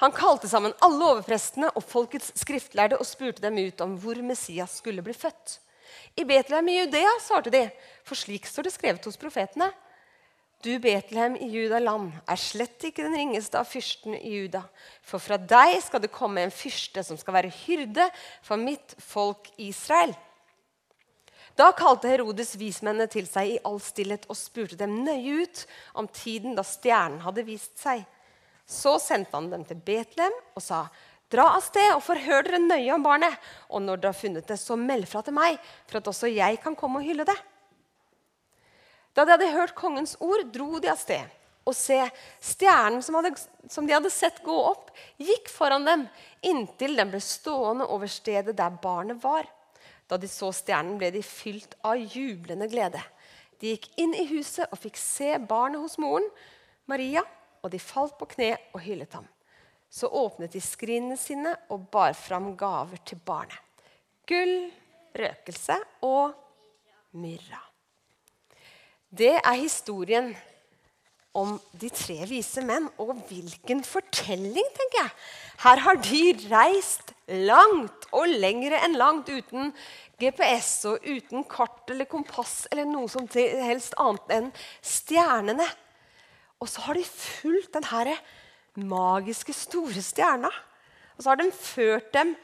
Han 0.00 0.14
kalte 0.16 0.48
sammen 0.50 0.74
alle 0.84 1.12
overprestene 1.12 1.70
og 1.76 1.84
folkets 1.86 2.32
skriftlærde 2.40 2.98
og 3.00 3.08
spurte 3.08 3.44
dem 3.44 3.60
ut 3.60 3.80
om 3.84 3.94
hvor 4.00 4.18
Messias 4.24 4.78
skulle 4.80 5.04
bli 5.04 5.14
født. 5.16 5.58
I 6.16 6.24
Betlehem 6.26 6.68
i 6.68 6.78
Judea, 6.80 7.12
svarte 7.22 7.52
de, 7.52 7.66
for 8.06 8.18
slik 8.18 8.48
står 8.48 8.68
det 8.68 8.74
skrevet 8.74 9.08
hos 9.08 9.20
profetene. 9.20 9.70
Du, 10.64 10.78
Betlehem 10.80 11.34
i 11.36 11.50
Judaland, 11.52 12.14
er 12.24 12.40
slett 12.40 12.86
ikke 12.88 13.04
den 13.04 13.18
ringeste 13.18 13.58
av 13.60 13.68
fyrstene 13.68 14.16
i 14.16 14.30
Juda. 14.38 14.62
For 15.04 15.20
fra 15.20 15.36
deg 15.36 15.76
skal 15.84 16.00
det 16.00 16.12
komme 16.14 16.40
en 16.40 16.54
fyrste 16.54 17.04
som 17.04 17.18
skal 17.20 17.36
være 17.36 17.52
hyrde 17.66 18.06
for 18.46 18.56
mitt 18.56 18.96
folk 18.96 19.50
Israel. 19.60 20.14
Da 21.54 21.68
kalte 21.76 22.08
Herodes 22.08 22.54
vismennene 22.56 23.10
til 23.12 23.28
seg 23.28 23.52
i 23.52 23.60
all 23.68 23.76
stillhet 23.82 24.24
og 24.32 24.40
spurte 24.40 24.80
dem 24.80 25.02
nøye 25.04 25.44
ut 25.44 25.66
om 26.00 26.08
tiden 26.08 26.56
da 26.56 26.64
stjernen 26.64 27.20
hadde 27.26 27.44
vist 27.44 27.76
seg. 27.84 28.00
Så 28.64 28.96
sendte 29.04 29.36
han 29.36 29.52
dem 29.52 29.68
til 29.68 29.84
Betlehem 29.84 30.34
og 30.56 30.64
sa, 30.64 30.86
Dra 31.28 31.50
av 31.58 31.64
sted 31.66 31.92
og 31.92 32.02
forhør 32.04 32.46
dere 32.46 32.60
nøye 32.62 32.92
om 32.94 33.04
barnet, 33.04 33.36
og 33.68 33.82
når 33.82 34.00
dere 34.00 34.12
har 34.14 34.16
funnet 34.16 34.48
det, 34.48 34.56
så 34.60 34.76
meld 34.80 35.04
fra 35.10 35.20
til 35.24 35.34
meg, 35.36 35.56
for 35.88 35.98
at 35.98 36.08
også 36.08 36.30
jeg 36.30 36.60
kan 36.62 36.76
komme 36.78 37.00
og 37.00 37.08
hylle 37.08 37.26
det. 37.28 37.36
Da 39.14 39.24
de 39.24 39.34
hadde 39.36 39.54
hørt 39.54 39.74
kongens 39.78 40.16
ord, 40.22 40.44
dro 40.52 40.80
de 40.82 40.90
av 40.90 40.98
sted. 40.98 41.30
Og 41.64 41.72
se, 41.76 41.96
stjernen 42.44 43.00
som, 43.02 43.16
hadde, 43.16 43.32
som, 43.72 43.86
de 43.86 43.94
hadde 43.94 44.12
sett 44.12 44.42
gå 44.44 44.54
opp, 44.54 44.90
gikk 45.16 45.48
foran 45.48 45.86
dem 45.86 46.06
inntil 46.44 46.98
den 46.98 47.12
ble 47.12 47.22
stående 47.24 47.86
over 47.88 48.10
stedet 48.10 48.56
der 48.58 48.74
barnet 48.82 49.22
var. 49.22 49.48
Da 50.10 50.18
de 50.20 50.28
så 50.28 50.50
stjernen, 50.52 50.98
ble 51.00 51.08
de 51.14 51.22
fylt 51.24 51.78
av 51.86 51.96
jublende 51.96 52.68
glede. 52.68 53.00
De 53.60 53.72
gikk 53.72 53.88
inn 54.02 54.12
i 54.18 54.26
huset 54.34 54.68
og 54.68 54.82
fikk 54.82 55.00
se 55.00 55.30
barnet 55.40 55.80
hos 55.80 55.96
moren, 56.02 56.26
Maria, 56.90 57.22
og 57.64 57.72
de 57.72 57.80
falt 57.80 58.18
på 58.20 58.28
kne 58.34 58.50
og 58.74 58.82
hyllet 58.84 59.16
ham. 59.16 59.24
Så 59.88 60.10
åpnet 60.10 60.52
de 60.52 60.60
skrinene 60.60 61.16
sine 61.16 61.54
og 61.72 61.86
bar 61.94 62.12
fram 62.18 62.52
gaver 62.60 63.00
til 63.08 63.22
barnet. 63.24 63.56
Gull, 64.28 64.66
røkelse 65.16 65.78
og 66.04 66.34
myrra. 67.16 67.62
Det 69.14 69.34
er 69.36 69.56
historien 69.60 70.32
om 71.34 71.56
de 71.78 71.90
tre 71.92 72.16
vise 72.30 72.62
menn. 72.66 72.88
Og 72.98 73.14
hvilken 73.28 73.82
fortelling, 73.86 74.66
tenker 74.78 75.00
jeg. 75.02 75.12
Her 75.64 75.82
har 75.86 76.00
de 76.02 76.22
reist 76.50 77.12
langt 77.28 78.08
og 78.14 78.30
lengre 78.30 78.80
enn 78.84 78.98
langt 78.98 79.30
uten 79.30 79.70
GPS 80.20 80.72
og 80.90 81.06
uten 81.06 81.44
kart 81.50 81.90
eller 81.90 82.08
kompass 82.10 82.64
eller 82.70 82.88
noe 82.88 83.10
som 83.10 83.28
helst 83.30 83.96
annet 84.02 84.34
enn 84.34 84.50
stjernene. 84.82 85.66
Og 86.62 86.70
så 86.70 86.86
har 86.86 86.98
de 86.98 87.06
fulgt 87.06 87.74
den 87.76 87.86
her 87.90 88.14
magiske, 88.74 89.54
store 89.54 90.02
stjerna. 90.02 90.50
Og 91.14 91.22
så 91.22 91.30
har 91.30 91.42
de 91.42 91.50
ført 91.54 92.10
dem 92.14 92.34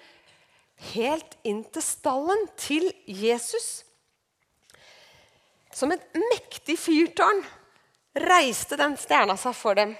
helt 0.95 1.39
inn 1.47 1.65
til 1.73 1.83
stallen, 1.85 2.47
til 2.61 2.93
Jesus. 3.07 3.90
Som 5.73 5.93
et 5.95 6.07
mektig 6.15 6.79
fyrtårn 6.79 7.43
reiste 8.27 8.77
den 8.77 8.97
stjerna 8.99 9.37
seg 9.39 9.55
for 9.55 9.79
dem. 9.79 9.95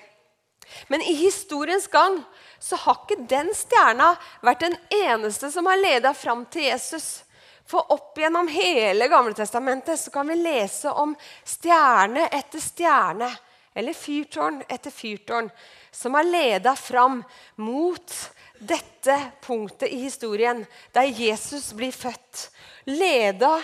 Men 0.89 1.03
i 1.03 1.15
historiens 1.15 1.87
gang 1.91 2.21
så 2.59 2.77
har 2.77 3.03
ikke 3.03 3.27
den 3.31 3.51
stjerna 3.57 4.13
vært 4.45 4.67
den 4.67 4.77
eneste 5.03 5.51
som 5.51 5.67
har 5.67 5.81
leda 5.81 6.13
fram 6.15 6.45
til 6.53 6.69
Jesus. 6.69 7.23
For 7.71 7.93
opp 7.95 8.19
gjennom 8.19 8.49
hele 8.51 9.07
Gamletestamentet 9.11 10.01
så 10.01 10.11
kan 10.11 10.29
vi 10.31 10.39
lese 10.41 10.91
om 10.91 11.15
stjerne 11.47 12.27
etter 12.35 12.63
stjerne, 12.63 13.31
eller 13.75 13.95
fyrtårn 13.95 14.63
etter 14.69 14.91
fyrtårn, 14.91 15.51
som 15.91 16.15
har 16.19 16.27
leda 16.27 16.75
fram 16.77 17.21
mot 17.63 18.15
dette 18.59 19.17
punktet 19.47 19.89
i 19.89 20.03
historien, 20.03 20.65
der 20.93 21.07
Jesus 21.15 21.71
blir 21.73 21.95
født. 21.95 22.49
Leda 22.91 23.61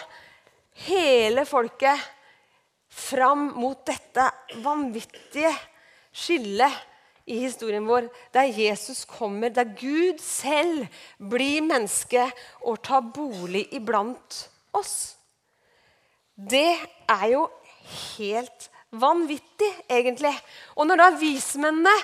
hele 0.84 1.46
folket 1.48 2.00
fram 2.92 3.48
mot 3.56 3.80
dette 3.86 4.28
vanvittige 4.64 5.52
skillet 6.16 6.84
i 7.26 7.40
historien 7.42 7.86
vår, 7.88 8.06
der 8.32 8.52
Jesus 8.54 9.04
kommer, 9.08 9.50
der 9.50 9.66
Gud 9.76 10.20
selv 10.22 10.86
blir 11.18 11.64
menneske 11.66 12.28
og 12.62 12.78
tar 12.86 13.02
bolig 13.14 13.66
iblant 13.74 14.44
oss. 14.76 15.16
Det 16.36 16.78
er 17.10 17.26
jo 17.32 17.46
helt 18.16 18.70
vanvittig, 18.94 19.72
egentlig. 19.90 20.32
Og 20.76 20.86
når 20.86 21.02
da 21.02 21.10
vismennene 21.18 21.94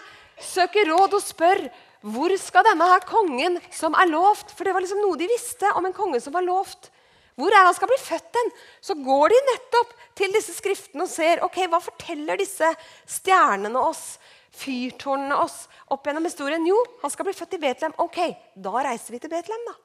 søker 0.42 0.90
råd 0.90 1.18
og 1.18 1.24
spør 1.24 1.66
hvor 2.02 2.34
skal 2.40 2.66
denne 2.66 2.88
her 2.90 3.04
kongen 3.06 3.60
som 3.70 3.94
er 3.94 4.08
lovt 4.10 4.50
For 4.56 4.66
det 4.66 4.72
var 4.74 4.82
liksom 4.82 5.04
noe 5.04 5.14
de 5.20 5.28
visste 5.30 5.68
om 5.78 5.86
en 5.86 5.94
konge 5.94 6.18
som 6.24 6.34
var 6.34 6.42
lovt. 6.42 6.90
Hvor 7.38 7.54
er 7.54 7.64
han 7.64 7.76
skal 7.76 7.88
bli 7.88 8.00
født 8.02 8.38
hen? 8.38 8.50
Så 8.84 8.96
går 9.00 9.32
de 9.32 9.40
nettopp 9.48 9.94
til 10.18 10.34
disse 10.36 10.54
skriftene 10.56 11.06
og 11.06 11.12
ser 11.12 11.44
ok, 11.46 11.62
hva 11.72 11.80
forteller 11.82 12.40
disse 12.40 12.68
stjernene 13.08 13.80
oss, 13.80 14.18
fyrtårnene 14.52 15.38
oss, 15.40 15.62
opp 15.92 16.04
gjennom 16.06 16.28
historien. 16.28 16.66
Jo, 16.68 16.76
han 17.00 17.12
skal 17.12 17.28
bli 17.28 17.36
født 17.36 17.56
i 17.56 17.62
Betlehem. 17.62 17.96
Ok, 18.04 18.20
da 18.52 18.74
reiser 18.84 19.16
vi 19.16 19.22
til 19.22 19.32
Betlehem, 19.32 19.64
da. 19.70 19.78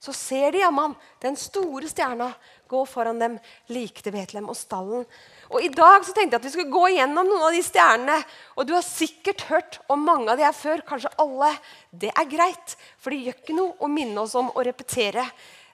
Så 0.00 0.12
ser 0.12 0.52
de 0.52 0.60
jammen 0.60 0.92
den 1.24 1.36
store 1.40 1.88
stjerna 1.88 2.28
gå 2.68 2.82
foran 2.88 3.20
dem 3.20 3.36
like 3.72 4.02
til 4.04 4.12
Betlehem 4.12 4.48
og 4.52 4.58
stallen. 4.58 5.06
Og 5.48 5.62
I 5.64 5.70
dag 5.72 6.04
så 6.04 6.12
tenkte 6.12 6.36
jeg 6.36 6.40
at 6.42 6.46
vi 6.46 6.52
skulle 6.52 6.74
gå 6.74 6.90
gjennom 6.96 7.28
noen 7.28 7.46
av 7.48 7.54
de 7.54 7.62
stjernene. 7.64 8.16
Og 8.56 8.68
du 8.68 8.74
har 8.76 8.84
sikkert 8.84 9.46
hørt 9.48 9.78
om 9.92 10.04
mange 10.04 10.28
av 10.32 10.40
de 10.40 10.44
her 10.44 10.56
før. 10.56 10.84
Kanskje 10.86 11.14
alle. 11.22 11.52
Det 11.90 12.12
er 12.12 12.28
greit, 12.28 12.76
for 13.00 13.12
det 13.12 13.22
gjør 13.22 13.38
ikke 13.40 13.56
noe 13.56 13.76
å 13.80 13.90
minne 13.92 14.26
oss 14.26 14.36
om 14.38 14.52
å 14.52 14.66
repetere 14.66 15.24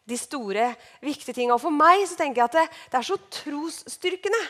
de 0.08 0.18
store, 0.18 0.72
viktige 1.02 1.34
tingene. 1.36 1.56
Og 1.56 1.62
for 1.62 1.74
meg 1.74 2.02
så 2.08 2.18
tenker 2.18 2.42
jeg 2.42 2.50
at 2.50 2.58
det, 2.58 2.66
det 2.90 2.98
er 2.98 3.06
så 3.06 3.18
trosstyrkende. 3.38 4.42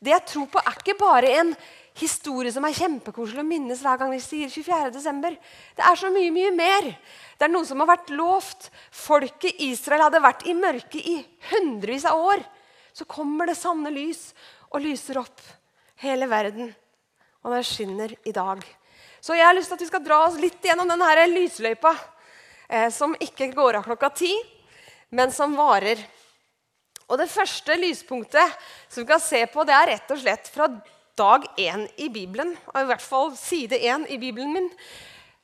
Det 0.00 0.14
jeg 0.14 0.26
tror 0.30 0.48
på, 0.48 0.62
er 0.62 0.78
ikke 0.78 0.96
bare 1.00 1.32
en 1.42 1.54
historie 2.00 2.52
som 2.54 2.64
er 2.64 2.76
kjempekoselig 2.76 3.42
å 3.42 3.46
minnes 3.46 3.82
hver 3.84 3.98
gang 4.00 4.12
vi 4.14 4.20
sier 4.24 4.48
24. 4.48 4.92
desember. 4.94 5.34
Det 5.76 5.84
er 5.84 5.98
så 6.00 6.08
mye, 6.12 6.30
mye 6.32 6.52
mer. 6.56 6.88
Det 7.36 7.44
er 7.44 7.52
noe 7.52 7.68
som 7.68 7.82
har 7.82 7.90
vært 7.90 8.12
lovt. 8.14 8.70
Folket 8.94 9.60
Israel 9.66 10.06
hadde 10.06 10.22
vært 10.24 10.46
i 10.48 10.56
mørket 10.56 11.00
i 11.04 11.18
hundrevis 11.50 12.06
av 12.08 12.22
år. 12.32 12.44
Så 12.96 13.04
kommer 13.10 13.50
det 13.50 13.58
sanne 13.58 13.92
lys 13.92 14.30
og 14.70 14.80
lyser 14.86 15.20
opp 15.20 15.42
hele 16.00 16.28
verden. 16.30 16.70
Og 17.44 17.52
det 17.52 17.66
skinner 17.68 18.14
i 18.24 18.32
dag. 18.36 18.62
Så 19.20 19.36
jeg 19.36 19.44
har 19.44 19.56
lyst 19.56 19.68
til 19.68 19.76
at 19.76 19.84
vi 19.84 19.90
skal 19.90 20.04
dra 20.04 20.22
oss 20.24 20.40
litt 20.40 20.64
gjennom 20.64 20.88
denne 20.88 21.26
lysløypa 21.28 21.92
eh, 21.92 22.88
som 22.88 23.12
ikke 23.20 23.50
går 23.52 23.80
av 23.80 23.84
klokka 23.84 24.08
ti 24.16 24.32
men 25.10 25.32
som 25.34 25.56
varer. 25.58 26.00
Og 27.10 27.18
Det 27.18 27.30
første 27.30 27.74
lyspunktet 27.74 28.58
som 28.88 29.02
vi 29.02 29.08
kan 29.08 29.22
se 29.22 29.42
på, 29.50 29.64
det 29.66 29.74
er 29.74 29.92
rett 29.94 30.12
og 30.14 30.20
slett 30.22 30.50
fra 30.54 30.68
dag 31.18 31.46
én 31.58 31.88
i 31.98 32.08
Bibelen. 32.08 32.54
Og 32.70 32.78
I 32.80 32.86
hvert 32.88 33.02
fall 33.02 33.34
side 33.36 33.78
én 33.78 34.06
i 34.08 34.18
Bibelen 34.18 34.54
min. 34.54 34.70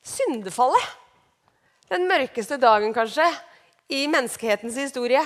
Syndefallet. 0.06 0.94
Den 1.90 2.06
mørkeste 2.10 2.58
dagen, 2.58 2.94
kanskje, 2.94 3.26
i 3.90 4.06
menneskehetens 4.10 4.78
historie. 4.78 5.22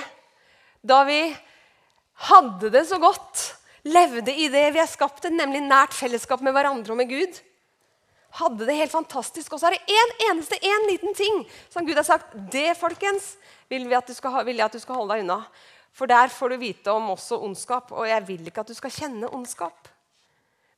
Da 0.81 1.03
vi 1.05 1.21
hadde 2.29 2.69
det 2.73 2.83
så 2.89 2.99
godt, 3.01 3.45
levde 3.85 4.33
i 4.33 4.49
det 4.53 4.67
vi 4.75 4.81
er 4.81 4.89
skapt 4.89 5.23
til, 5.23 5.33
nemlig 5.33 5.63
nært 5.65 5.95
fellesskap 5.97 6.41
med 6.45 6.53
hverandre 6.53 6.93
og 6.93 6.99
med 6.99 7.09
Gud. 7.09 7.39
Hadde 8.41 8.65
det 8.67 8.77
helt 8.77 8.93
fantastisk. 8.93 9.53
Og 9.53 9.61
så 9.61 9.69
er 9.69 9.77
det 9.77 9.95
én 9.97 10.11
en 10.11 10.29
eneste 10.31 10.59
en 10.61 10.87
liten 10.89 11.17
ting 11.17 11.41
som 11.69 11.85
Gud 11.85 11.97
har 11.97 12.07
sagt. 12.07 12.33
Det, 12.53 12.71
folkens, 12.79 13.35
vil, 13.71 13.87
vi 13.87 14.15
skal, 14.15 14.41
vil 14.45 14.59
jeg 14.59 14.67
at 14.67 14.75
du 14.75 14.83
skal 14.83 14.99
holde 14.99 15.15
deg 15.15 15.23
unna. 15.25 15.39
For 15.95 16.07
der 16.07 16.31
får 16.31 16.53
du 16.53 16.61
vite 16.61 16.93
om 16.93 17.09
også 17.13 17.39
ondskap, 17.43 17.91
og 17.91 18.07
jeg 18.07 18.23
vil 18.27 18.47
ikke 18.47 18.63
at 18.63 18.71
du 18.71 18.75
skal 18.77 18.93
kjenne 18.95 19.31
ondskap. 19.31 19.89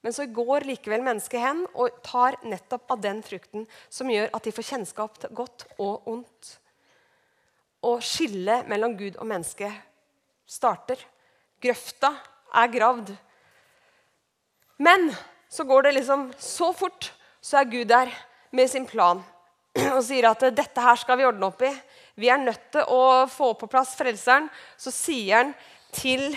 Men 0.03 0.15
så 0.15 0.25
går 0.27 0.65
likevel 0.67 1.03
mennesket 1.05 1.39
hen 1.39 1.61
og 1.79 2.01
tar 2.03 2.35
nettopp 2.43 2.91
av 2.91 2.99
den 3.03 3.21
frukten 3.23 3.63
som 3.93 4.09
gjør 4.11 4.33
at 4.35 4.43
de 4.43 4.51
får 4.51 4.67
kjennskap 4.73 5.21
til 5.21 5.31
godt 5.37 5.65
og 5.77 6.09
ondt. 6.11 6.57
Og 7.87 8.03
skillet 8.03 8.67
mellom 8.67 8.97
Gud 8.99 9.15
og 9.15 9.29
menneske 9.29 9.69
starter. 10.49 10.99
Grøfta 11.63 12.11
er 12.59 12.73
gravd. 12.73 13.13
Men 14.83 15.07
så 15.47 15.63
går 15.63 15.87
det 15.87 15.95
liksom 15.99 16.27
så 16.41 16.73
fort, 16.75 17.13
så 17.39 17.61
er 17.61 17.71
Gud 17.71 17.87
der 17.87 18.11
med 18.51 18.67
sin 18.69 18.85
plan 18.89 19.21
og 19.95 20.01
sier 20.03 20.27
at 20.29 20.43
dette 20.51 20.83
her 20.83 20.99
skal 20.99 21.19
vi 21.19 21.27
ordne 21.29 21.47
opp 21.47 21.63
i. 21.63 21.71
Vi 22.19 22.29
er 22.29 22.41
nødt 22.41 22.65
til 22.73 22.85
å 22.93 23.25
få 23.31 23.53
på 23.57 23.69
plass 23.71 23.95
Frelseren. 23.97 24.49
Så 24.77 24.93
sier 24.93 25.39
han 25.39 25.53
til 25.93 26.33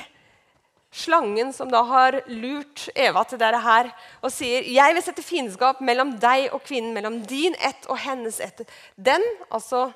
slangen 0.97 1.52
som 1.52 1.68
da 1.73 1.83
har 1.85 2.21
lurt 2.30 2.87
Eva 2.97 3.25
til 3.28 3.40
dette 3.40 3.61
her, 3.61 3.90
og 4.25 4.33
sier 4.33 4.64
jeg 4.73 4.97
vil 4.97 5.04
sette 5.04 5.25
fiendskap 5.25 5.83
mellom 5.85 6.14
deg 6.23 6.49
og 6.56 6.62
kvinnen, 6.64 6.95
mellom 6.97 7.18
din 7.28 7.56
ett 7.61 7.88
og 7.92 8.00
hennes 8.00 8.40
ett. 8.40 8.64
Den, 8.97 9.25
altså 9.50 9.90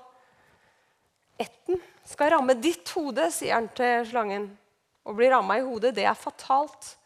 etten, 1.41 1.81
skal 2.05 2.35
ramme 2.35 2.57
ditt 2.59 2.91
hode, 2.97 3.31
sier 3.33 3.57
han 3.57 3.71
til 3.77 4.05
slangen. 4.11 4.51
Å 5.07 5.15
bli 5.17 5.31
ramma 5.33 5.57
i 5.57 5.65
hodet, 5.65 5.95
det 5.97 6.05
er 6.05 6.19
fatalt. 6.19 6.97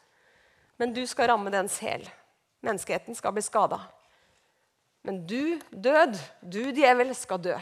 Men 0.81 0.95
du 0.97 1.05
skal 1.07 1.31
ramme 1.31 1.53
dens 1.55 1.77
hæl. 1.85 2.03
Menneskeheten 2.65 3.15
skal 3.15 3.35
bli 3.37 3.45
skada. 3.45 3.79
Men 5.05 5.21
du, 5.29 5.61
død, 5.71 6.17
du 6.41 6.63
djevel, 6.75 7.13
skal 7.15 7.43
dø. 7.45 7.59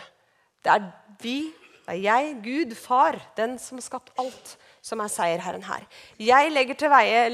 Det 0.63 0.73
er 0.73 0.85
vi, 1.23 1.39
det 1.83 1.95
er 1.97 2.03
jeg, 2.03 2.35
Gud, 2.45 2.75
Far, 2.79 3.19
den 3.39 3.57
som 3.61 3.79
har 3.79 3.87
skapt 3.87 4.13
alt, 4.21 4.57
som 4.83 5.03
er 5.03 5.11
seierherren 5.11 5.65
her. 5.67 5.87
Jeg 6.19 6.53
legger 6.55 6.79
til, 6.79 6.93
veie, 6.93 7.25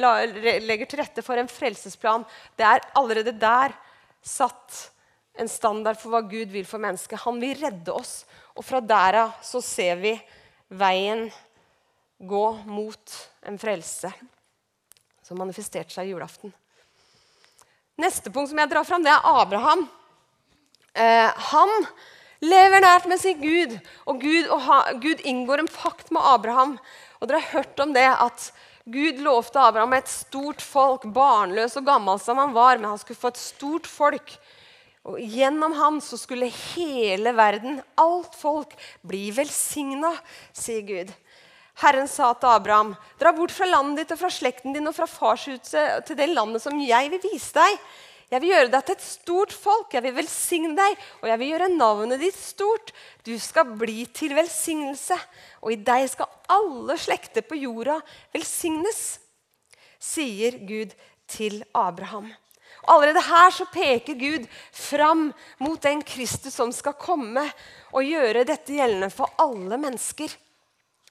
legger 0.65 0.89
til 0.89 1.03
rette 1.03 1.25
for 1.25 1.41
en 1.41 1.51
frelsesplan. 1.51 2.25
Det 2.57 2.67
er 2.67 2.85
allerede 2.99 3.37
der 3.37 3.77
satt 4.25 4.89
en 5.39 5.49
standard 5.51 6.01
for 6.01 6.13
hva 6.13 6.23
Gud 6.27 6.51
vil 6.53 6.67
for 6.67 6.83
mennesket. 6.83 7.23
Han 7.25 7.39
vil 7.41 7.57
redde 7.61 7.95
oss. 7.95 8.23
Og 8.59 8.67
fra 8.67 8.81
der 8.83 9.23
av 9.23 9.37
så 9.45 9.63
ser 9.65 10.01
vi 10.03 10.17
veien 10.69 11.29
gå 12.19 12.47
mot 12.67 13.15
en 13.47 13.59
frelse 13.61 14.11
som 15.23 15.39
manifesterte 15.39 15.95
seg 15.95 16.09
i 16.09 16.15
julaften. 16.17 16.51
Neste 17.99 18.31
punkt 18.35 18.51
som 18.51 18.59
jeg 18.59 18.71
drar 18.71 18.87
fram, 18.87 19.05
det 19.05 19.13
er 19.13 19.27
Abraham. 19.27 19.85
Eh, 20.95 21.31
han 21.53 21.87
lever 22.45 22.83
nært 22.85 23.09
med 23.11 23.21
sin 23.21 23.41
Gud, 23.41 23.77
og 24.07 24.23
Gud, 24.23 24.49
og 24.55 24.63
ha, 24.67 24.79
Gud, 25.03 25.23
inngår 25.27 25.65
en 25.65 25.71
pakt 25.73 26.13
med 26.15 26.25
Abraham. 26.25 26.77
Og 27.19 27.29
Dere 27.29 27.43
har 27.43 27.61
hørt 27.61 27.83
om 27.83 27.95
det 27.97 28.07
at 28.09 28.51
Gud 28.89 29.21
lovte 29.21 29.61
Abraham 29.61 29.93
et 29.99 30.09
stort 30.09 30.63
folk, 30.65 31.05
barnløs 31.13 31.77
og 31.77 31.85
gammel 31.89 32.21
som 32.23 32.41
han 32.41 32.55
var, 32.57 32.79
men 32.79 32.89
han 32.93 33.01
skulle 33.01 33.21
få 33.21 33.35
et 33.35 33.41
stort 33.43 33.89
folk. 33.91 34.37
Og 35.09 35.19
Gjennom 35.21 35.75
ham 35.77 36.01
så 36.05 36.19
skulle 36.21 36.51
hele 36.53 37.33
verden, 37.37 37.83
alt 38.01 38.35
folk, 38.37 38.75
bli 39.07 39.29
velsigna, 39.37 40.15
sier 40.57 40.85
Gud. 40.89 41.13
Herren 41.79 42.09
sa 42.11 42.33
til 42.35 42.51
Abraham, 42.51 42.97
dra 43.21 43.31
bort 43.37 43.53
fra 43.55 43.69
landet 43.69 44.03
ditt 44.03 44.15
og 44.17 44.23
fra 44.25 44.31
slekten 44.35 44.75
din 44.75 44.89
og 44.91 44.97
fra 44.97 45.07
farshuset 45.07 46.09
til 46.09 46.19
det 46.19 46.27
landet 46.33 46.65
som 46.65 46.81
jeg 46.83 47.13
vil 47.13 47.23
vise 47.23 47.55
deg. 47.55 47.77
Jeg 48.29 48.43
vil 48.43 48.53
gjøre 48.53 48.73
deg 48.73 48.85
til 48.85 48.97
et 48.99 49.05
stort 49.05 49.55
folk, 49.57 49.95
jeg 49.95 50.05
vil 50.05 50.17
velsigne 50.19 50.75
deg, 50.77 50.97
og 51.23 51.31
jeg 51.31 51.41
vil 51.41 51.53
gjøre 51.55 51.69
navnet 51.73 52.21
ditt 52.21 52.37
stort. 52.37 52.93
Du 53.25 53.33
skal 53.41 53.71
bli 53.81 54.03
til 54.13 54.35
velsignelse, 54.37 55.17
og 55.63 55.73
i 55.73 55.79
deg 55.81 56.05
skal 56.13 56.29
alle 56.53 56.99
slekter 57.01 57.47
på 57.47 57.57
jorda 57.57 57.97
velsignes, 58.37 59.17
sier 59.97 60.61
Gud 60.69 60.93
til 61.29 61.63
Abraham. 61.73 62.29
Allerede 62.89 63.25
her 63.25 63.51
så 63.53 63.67
peker 63.73 64.17
Gud 64.21 64.45
fram 64.77 65.31
mot 65.61 65.81
den 65.83 66.05
Kristus 66.07 66.55
som 66.57 66.71
skal 66.73 66.97
komme 67.01 67.43
og 67.93 68.07
gjøre 68.07 68.47
dette 68.49 68.77
gjeldende 68.77 69.11
for 69.13 69.33
alle 69.41 69.81
mennesker 69.81 70.37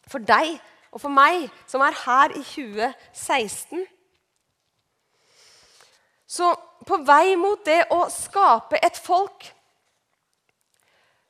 for 0.07 0.23
deg 0.23 0.55
og 0.93 1.01
for 1.03 1.13
meg 1.13 1.49
som 1.69 1.83
er 1.85 1.97
her 2.05 2.33
i 2.37 2.43
2016. 2.45 3.85
Så 6.27 6.51
på 6.87 6.97
vei 7.07 7.35
mot 7.39 7.63
det 7.65 7.85
å 7.95 8.05
skape 8.11 8.79
et 8.83 8.97
folk 8.99 9.53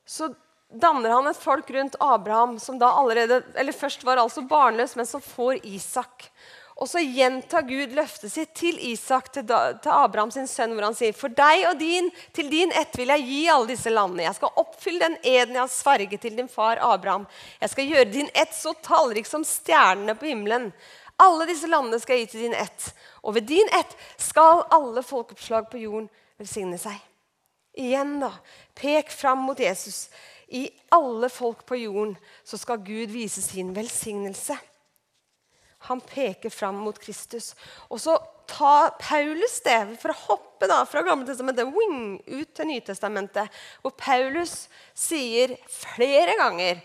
så 0.08 0.30
danner 0.72 1.10
han 1.10 1.28
et 1.28 1.40
folk 1.40 1.70
rundt 1.70 1.96
Abraham, 2.00 2.60
som 2.60 2.80
da 2.80 2.94
allerede, 2.96 3.42
eller 3.56 3.76
først 3.76 4.06
var 4.08 4.22
altså 4.22 4.42
barnløs, 4.48 4.96
men 4.96 5.06
som 5.06 5.22
får 5.22 5.60
Isak. 5.68 6.30
Og 6.78 6.88
så 6.88 7.02
gjentar 7.02 7.66
Gud 7.68 7.96
løftet 7.98 8.32
sitt 8.32 8.54
til 8.56 8.78
Isak, 8.92 9.32
til, 9.34 9.44
til 9.50 9.92
Abraham 9.92 10.32
sin 10.32 10.48
sønn, 10.48 10.76
hvor 10.78 10.86
han 10.86 10.96
sier 10.96 11.16
For 11.18 11.34
deg 11.34 11.66
og 11.72 11.80
din, 11.82 12.12
til 12.38 12.52
din 12.54 12.72
ett 12.78 12.94
vil 12.96 13.12
jeg 13.16 13.26
gi 13.26 13.42
alle 13.52 13.72
disse 13.72 13.92
landene. 13.92 14.28
Jeg 14.28 14.38
skal 14.38 14.62
oppfylle 14.62 15.02
den 15.02 15.18
eden 15.24 15.58
jeg 15.58 15.64
har 15.64 15.74
sverget 15.74 16.24
til 16.24 16.38
din 16.38 16.52
far 16.52 16.80
Abraham. 16.86 17.26
Jeg 17.64 17.74
skal 17.74 17.92
gjøre 17.92 18.14
din 18.14 18.32
ett 18.32 18.54
så 18.56 18.76
tallrik 18.86 19.28
som 19.28 19.44
stjernene 19.48 20.16
på 20.16 20.30
himmelen. 20.30 20.70
Alle 21.18 21.50
disse 21.50 21.68
landene 21.68 22.00
skal 22.00 22.20
jeg 22.20 22.28
gi 22.28 22.34
til 22.36 22.48
din 22.48 22.60
ett. 22.62 22.92
Og 23.24 23.36
ved 23.38 23.48
din 23.50 23.70
ett 23.76 23.94
skal 24.22 24.66
alle 24.74 25.04
folkeoppslag 25.04 25.70
på 25.72 25.82
jorden 25.82 26.10
velsigne 26.38 26.80
seg. 26.82 26.98
Igjen, 27.78 28.18
da. 28.22 28.32
Pek 28.78 29.12
fram 29.14 29.46
mot 29.46 29.60
Jesus. 29.60 30.08
I 30.48 30.68
alle 30.96 31.30
folk 31.30 31.66
på 31.68 31.78
jorden 31.78 32.16
så 32.48 32.58
skal 32.58 32.82
Gud 32.86 33.12
vise 33.14 33.42
sin 33.44 33.74
velsignelse. 33.76 34.58
Han 35.88 36.02
peker 36.02 36.50
fram 36.50 36.80
mot 36.82 36.98
Kristus. 37.00 37.52
Og 37.94 38.02
så 38.02 38.18
tar 38.50 38.96
Paulus 38.98 39.60
det 39.66 39.80
for 40.02 40.14
å 40.14 40.22
hoppe 40.24 40.70
da 40.70 40.82
fra 40.90 41.04
Gammeltestamentet 41.06 41.70
ut 41.70 42.54
til 42.56 42.70
Nytestamentet. 42.72 43.52
Og 43.86 43.94
Paulus 44.00 44.66
sier 44.98 45.54
flere 45.70 46.34
ganger 46.40 46.82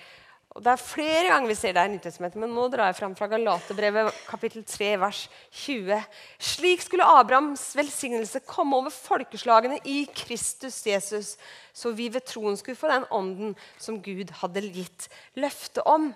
og 0.53 0.61
Det 0.61 0.69
er 0.69 0.81
flere 0.85 1.29
ganger 1.31 1.49
vi 1.49 1.57
ser 1.57 1.73
det 1.73 1.83
i 1.89 1.93
Nyttestamentet, 1.95 2.41
men 2.43 2.53
nå 2.53 2.67
drar 2.69 2.91
jeg 2.91 2.99
fram 2.99 3.15
fra 3.17 3.29
Galaterbrevet 3.33 4.19
kapittel 4.29 4.67
3, 4.69 4.91
vers 5.01 5.23
20. 5.63 5.97
Slik 6.37 6.85
skulle 6.85 7.07
Abrahams 7.09 7.71
velsignelse 7.79 8.43
komme 8.45 8.77
over 8.77 8.93
folkeslagene 8.93 9.81
i 9.89 10.03
Kristus 10.13 10.83
Jesus, 10.85 11.39
så 11.73 11.95
vi 11.97 12.11
ved 12.13 12.27
troen 12.29 12.61
skulle 12.61 12.77
få 12.77 12.93
den 12.93 13.09
ånden 13.09 13.57
som 13.81 14.03
Gud 14.05 14.35
hadde 14.43 14.67
gitt 14.77 15.09
løfte 15.41 15.87
om. 15.89 16.11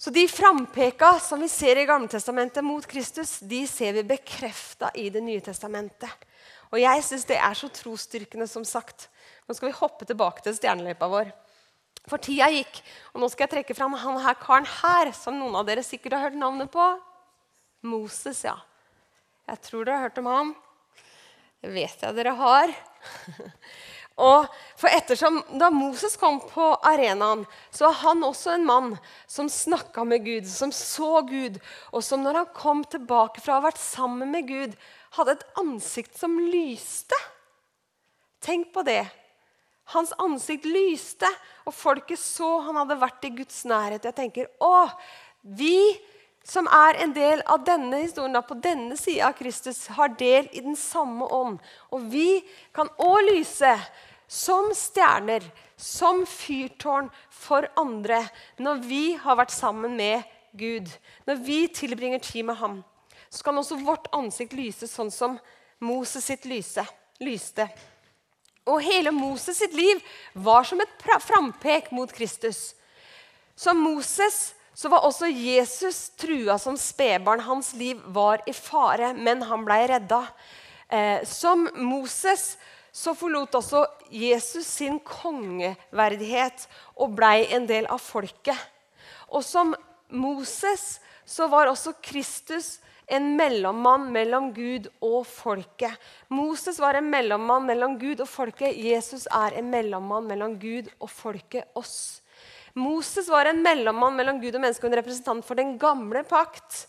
Så 0.00 0.12
de 0.12 0.24
frampeka 0.28 1.18
som 1.20 1.40
vi 1.44 1.52
ser 1.52 1.76
i 1.76 1.86
Gamletestamentet 1.88 2.64
mot 2.64 2.84
Kristus, 2.88 3.38
de 3.44 3.66
ser 3.68 3.96
vi 3.96 4.10
bekrefta 4.16 4.94
i 4.96 5.10
Det 5.12 5.20
nye 5.24 5.44
testamentet. 5.44 6.12
Og 6.72 6.80
jeg 6.80 7.04
syns 7.04 7.28
det 7.28 7.36
er 7.36 7.56
så 7.56 7.68
trosstyrkende, 7.68 8.48
som 8.48 8.64
sagt. 8.64 9.10
Nå 9.44 9.54
skal 9.56 9.70
vi 9.70 9.78
hoppe 9.78 10.08
tilbake 10.08 10.44
til 10.44 10.56
stjerneløypa 10.56 11.08
vår. 11.08 11.36
For 12.06 12.22
tida 12.22 12.46
gikk, 12.54 12.78
og 13.12 13.22
nå 13.22 13.28
skal 13.32 13.46
jeg 13.46 13.54
trekke 13.56 13.74
fram 13.74 13.96
han 13.98 14.20
her 14.22 14.38
karen 14.38 14.68
her, 14.78 15.10
som 15.16 15.38
noen 15.38 15.58
av 15.58 15.66
dere 15.66 15.82
sikkert 15.82 16.14
har 16.14 16.28
hørt 16.28 16.38
navnet 16.38 16.70
på. 16.70 16.86
Moses, 17.86 18.44
ja. 18.46 18.54
Jeg 19.46 19.62
tror 19.66 19.86
dere 19.86 19.98
har 19.98 20.08
hørt 20.08 20.20
om 20.22 20.30
ham. 20.30 20.54
Det 21.62 21.72
vet 21.74 22.02
jeg 22.06 22.16
dere 22.16 22.34
har. 22.38 22.74
Og 24.16 24.46
for 24.80 24.88
ettersom 24.88 25.42
Da 25.60 25.68
Moses 25.72 26.14
kom 26.16 26.38
på 26.40 26.70
arenaen, 26.88 27.44
så 27.70 27.88
var 27.88 27.98
han 28.00 28.24
også 28.24 28.54
en 28.54 28.64
mann 28.68 28.94
som 29.28 29.50
snakka 29.52 30.06
med 30.08 30.24
Gud, 30.24 30.48
som 30.48 30.72
så 30.72 31.20
Gud, 31.28 31.58
og 31.92 32.04
som 32.04 32.24
når 32.24 32.40
han 32.40 32.54
kom 32.56 32.84
tilbake 32.88 33.42
fra 33.44 33.56
å 33.56 33.60
ha 33.60 33.66
vært 33.68 33.82
sammen 33.82 34.32
med 34.32 34.48
Gud, 34.48 34.78
hadde 35.18 35.36
et 35.36 35.44
ansikt 35.60 36.16
som 36.16 36.38
lyste. 36.40 37.18
Tenk 38.40 38.72
på 38.72 38.86
det. 38.86 39.04
Hans 39.94 40.12
ansikt 40.18 40.66
lyste, 40.66 41.28
og 41.66 41.74
folket 41.74 42.18
så 42.18 42.58
han 42.66 42.78
hadde 42.80 42.98
vært 42.98 43.26
i 43.28 43.32
Guds 43.38 43.62
nærhet. 43.68 44.06
Jeg 44.08 44.16
tenker, 44.16 44.48
å, 44.58 44.88
vi 45.42 45.94
som 46.46 46.68
er 46.70 47.00
en 47.02 47.14
del 47.14 47.42
av 47.50 47.64
denne 47.66 48.04
historien, 48.04 48.38
på 48.42 48.58
denne 48.62 48.96
sida 48.98 49.30
av 49.30 49.38
Kristus, 49.38 49.86
har 49.96 50.14
del 50.18 50.46
i 50.54 50.62
den 50.62 50.78
samme 50.78 51.26
ånd. 51.26 51.58
Og 51.90 52.06
vi 52.12 52.42
kan 52.74 52.90
òg 53.02 53.18
lyse 53.26 53.72
som 54.30 54.70
stjerner, 54.74 55.42
som 55.76 56.22
fyrtårn 56.26 57.10
for 57.30 57.66
andre 57.76 58.22
når 58.62 58.82
vi 58.86 59.02
har 59.20 59.38
vært 59.38 59.54
sammen 59.54 59.98
med 59.98 60.22
Gud. 60.56 60.88
Når 61.26 61.42
vi 61.44 61.58
tilbringer 61.68 62.22
tid 62.22 62.46
med 62.48 62.58
ham, 62.62 62.78
så 63.28 63.44
kan 63.44 63.58
også 63.58 63.82
vårt 63.82 64.08
ansikt 64.16 64.54
lyse 64.56 64.88
sånn 64.88 65.10
som 65.12 65.36
Moses 65.82 66.24
sitt 66.24 66.46
lyse, 66.48 66.86
lyste. 67.20 67.66
Og 68.66 68.82
hele 68.82 69.12
Moses 69.14 69.60
sitt 69.62 69.74
liv 69.78 70.00
var 70.34 70.66
som 70.66 70.80
et 70.82 71.08
frampek 71.22 71.92
mot 71.94 72.10
Kristus. 72.12 72.74
Som 73.56 73.78
Moses 73.80 74.56
så 74.76 74.90
var 74.92 75.06
også 75.06 75.30
Jesus 75.30 76.10
trua 76.20 76.58
som 76.60 76.76
spedbarn. 76.76 77.40
Hans 77.40 77.72
liv 77.78 78.00
var 78.12 78.42
i 78.46 78.52
fare, 78.52 79.14
men 79.14 79.44
han 79.48 79.64
ble 79.64 79.78
redda. 79.88 80.26
Eh, 80.88 81.22
som 81.24 81.64
Moses 81.74 82.56
så 82.96 83.14
forlot 83.16 83.54
også 83.56 83.84
Jesus 84.12 84.66
sin 84.66 84.98
kongeverdighet 85.00 86.66
og 86.96 87.14
blei 87.16 87.46
en 87.54 87.66
del 87.68 87.88
av 87.92 88.02
folket. 88.02 88.56
Og 89.32 89.44
som 89.44 89.74
Moses 90.12 90.98
så 91.26 91.48
var 91.50 91.70
også 91.70 91.96
Kristus 92.04 92.76
en 93.06 93.26
mellommann 93.38 94.08
mellom 94.14 94.50
Gud 94.54 94.88
og 95.04 95.20
folket. 95.30 95.94
Moses 96.32 96.80
var 96.82 96.98
en 96.98 97.06
mellommann 97.10 97.66
mellom 97.68 97.94
Gud 98.00 98.22
og 98.24 98.28
folket. 98.30 98.74
Jesus 98.74 99.28
er 99.30 99.54
en 99.60 99.70
mellommann 99.70 100.26
mellom 100.26 100.56
Gud 100.58 100.90
og 100.98 101.10
folket, 101.12 101.68
oss. 101.78 102.22
Moses 102.76 103.30
var 103.32 103.48
en 103.48 103.62
mellommann 103.64 104.18
mellom 104.18 104.40
Gud 104.42 104.58
og 104.58 104.64
mennesket 104.64 104.84
og 104.84 104.90
en 104.90 105.00
representant 105.00 105.46
for 105.46 105.58
den 105.58 105.76
gamle 105.80 106.24
pakt. 106.28 106.82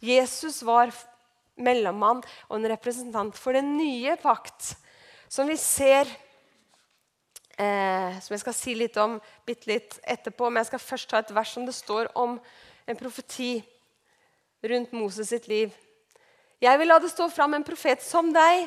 Jesus 0.00 0.62
var 0.66 0.90
mellommann 1.58 2.24
og 2.48 2.56
en 2.56 2.70
representant 2.72 3.36
for 3.36 3.54
den 3.54 3.76
nye 3.76 4.16
pakt, 4.22 4.72
som 5.28 5.48
vi 5.50 5.58
ser 5.60 6.08
eh, 7.58 8.14
Som 8.22 8.32
jeg 8.32 8.40
skal 8.40 8.54
si 8.56 8.74
litt 8.78 8.96
om 8.96 9.18
bitte 9.46 9.68
litt 9.68 9.98
etterpå, 10.06 10.48
men 10.48 10.62
jeg 10.62 10.70
skal 10.70 10.86
først 10.86 11.10
ta 11.10 11.20
et 11.20 11.34
vers 11.34 11.52
som 11.52 11.66
det 11.66 11.74
står 11.76 12.08
om 12.16 12.38
en 12.88 12.98
profeti 12.98 13.58
rundt 14.62 14.92
Moses 14.92 15.28
sitt 15.28 15.48
liv. 15.48 15.74
Jeg 16.58 16.78
vil 16.80 16.90
la 16.90 16.98
det 16.98 17.12
stå 17.12 17.28
fram 17.30 17.54
en 17.54 17.66
profet 17.66 18.02
som 18.02 18.32
deg, 18.34 18.66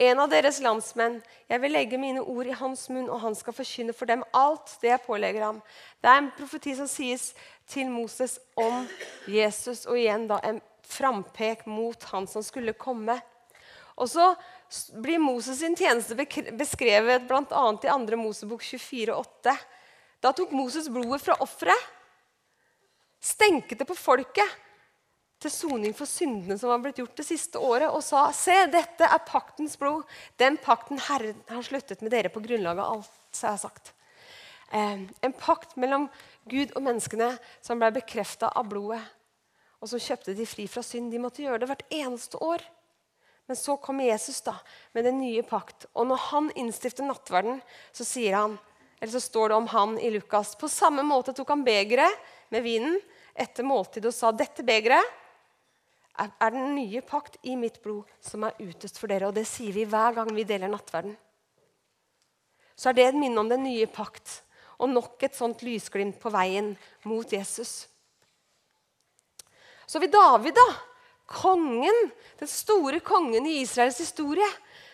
en 0.00 0.20
av 0.22 0.30
deres 0.32 0.60
landsmenn. 0.64 1.18
Jeg 1.50 1.60
vil 1.60 1.74
legge 1.74 1.98
mine 2.00 2.22
ord 2.22 2.48
i 2.48 2.56
hans 2.56 2.86
munn, 2.88 3.10
og 3.10 3.20
han 3.20 3.36
skal 3.36 3.56
forkynne 3.56 3.92
for 3.96 4.08
dem 4.08 4.22
alt 4.36 4.72
det 4.80 4.94
jeg 4.94 5.04
pålegger 5.04 5.44
ham. 5.44 5.58
Det 6.00 6.08
er 6.08 6.22
en 6.22 6.30
profeti 6.38 6.72
som 6.78 6.88
sies 6.88 7.32
til 7.68 7.90
Moses 7.92 8.38
om 8.56 8.86
Jesus, 9.28 9.84
og 9.84 9.98
igjen 10.00 10.24
da 10.30 10.40
en 10.46 10.62
frampek 10.90 11.66
mot 11.68 12.08
han 12.14 12.26
som 12.30 12.44
skulle 12.46 12.72
komme. 12.78 13.18
Og 14.00 14.08
så 14.08 14.30
blir 15.02 15.20
Moses 15.20 15.60
sin 15.60 15.76
tjeneste 15.76 16.16
beskrevet 16.56 17.26
bl.a. 17.28 17.44
i 17.44 17.90
2. 17.90 18.16
Mosebok 18.16 18.64
24,8. 18.64 19.54
Da 20.24 20.32
tok 20.36 20.56
Moses 20.56 20.88
blodet 20.88 21.20
fra 21.24 21.36
offeret, 21.44 21.88
stenket 23.20 23.82
det 23.82 23.88
på 23.88 23.98
folket 23.98 24.48
til 25.40 25.52
soning 25.52 25.94
for 25.96 26.08
syndene 26.08 26.58
som 26.60 26.68
var 26.72 26.82
blitt 26.84 26.98
gjort 27.00 27.16
det 27.16 27.24
siste 27.24 27.60
året, 27.60 27.88
og 27.88 28.02
sa 28.04 28.26
se, 28.36 28.56
dette 28.72 29.06
er 29.06 29.22
paktens 29.26 29.78
blod, 29.80 30.04
den 30.40 30.58
pakten 30.60 31.00
Herren 31.06 31.38
har 31.48 31.64
sluttet 31.64 32.04
med 32.04 32.12
dere 32.12 32.32
på 32.32 32.42
grunnlag 32.44 32.78
av 32.78 32.98
alt 32.98 33.16
som 33.32 33.48
jeg 33.48 33.56
har 33.56 33.62
sagt. 33.62 33.92
Eh, 34.70 35.06
en 35.26 35.36
pakt 35.38 35.78
mellom 35.80 36.08
Gud 36.50 36.74
og 36.76 36.84
menneskene 36.84 37.32
som 37.64 37.80
ble 37.80 37.90
bekrefta 37.96 38.52
av 38.52 38.68
blodet, 38.68 39.00
og 39.80 39.88
som 39.88 40.02
kjøpte 40.02 40.36
de 40.36 40.44
fri 40.44 40.66
fra 40.68 40.84
synd. 40.84 41.08
De 41.08 41.22
måtte 41.22 41.42
gjøre 41.42 41.62
det 41.62 41.70
hvert 41.70 41.86
eneste 41.88 42.36
år. 42.44 42.60
Men 43.48 43.56
så 43.56 43.78
kommer 43.80 44.06
Jesus 44.06 44.42
da, 44.46 44.58
med 44.92 45.08
den 45.08 45.16
nye 45.18 45.42
pakt. 45.42 45.88
Og 45.96 46.04
når 46.06 46.20
han 46.28 46.50
innstifter 46.60 47.06
nattverden, 47.08 47.62
så, 47.96 48.04
han, 48.30 48.58
så 49.00 49.22
står 49.24 49.48
det 49.50 49.56
om 49.56 49.70
han 49.72 49.96
i 49.98 50.12
Lukas. 50.12 50.52
På 50.60 50.68
samme 50.68 51.02
måte 51.02 51.32
tok 51.34 51.48
han 51.50 51.64
begeret 51.66 52.28
med 52.52 52.62
vinen 52.62 53.00
etter 53.34 53.66
måltidet 53.66 54.12
og 54.12 54.14
sa 54.14 54.30
dette 54.36 54.62
begeret 54.66 55.16
er 56.20 56.52
den 56.52 56.74
nye 56.76 57.00
pakt 57.06 57.38
i 57.48 57.56
mitt 57.56 57.80
blod 57.84 58.08
som 58.20 58.44
er 58.44 58.58
utøst 58.60 59.00
for 59.00 59.10
dere. 59.10 59.30
Og 59.30 59.36
det 59.36 59.46
sier 59.48 59.72
vi 59.72 59.86
hver 59.88 60.16
gang 60.18 60.30
vi 60.36 60.44
deler 60.48 60.70
nattverden. 60.70 61.16
Så 62.76 62.90
er 62.90 62.96
det 62.96 63.06
et 63.10 63.20
minne 63.20 63.40
om 63.40 63.48
den 63.48 63.64
nye 63.64 63.88
pakt 63.90 64.40
og 64.80 64.88
nok 64.88 65.22
et 65.26 65.36
sånt 65.36 65.62
lysglimt 65.64 66.16
på 66.20 66.32
veien 66.32 66.72
mot 67.08 67.32
Jesus. 67.32 67.84
Så 69.84 69.98
vil 69.98 70.08
vi 70.08 70.14
David, 70.14 70.56
da. 70.56 70.68
Kongen, 71.30 72.08
den 72.40 72.50
store 72.50 73.00
kongen 73.04 73.46
i 73.46 73.60
Israels 73.60 74.00
historie. 74.00 74.46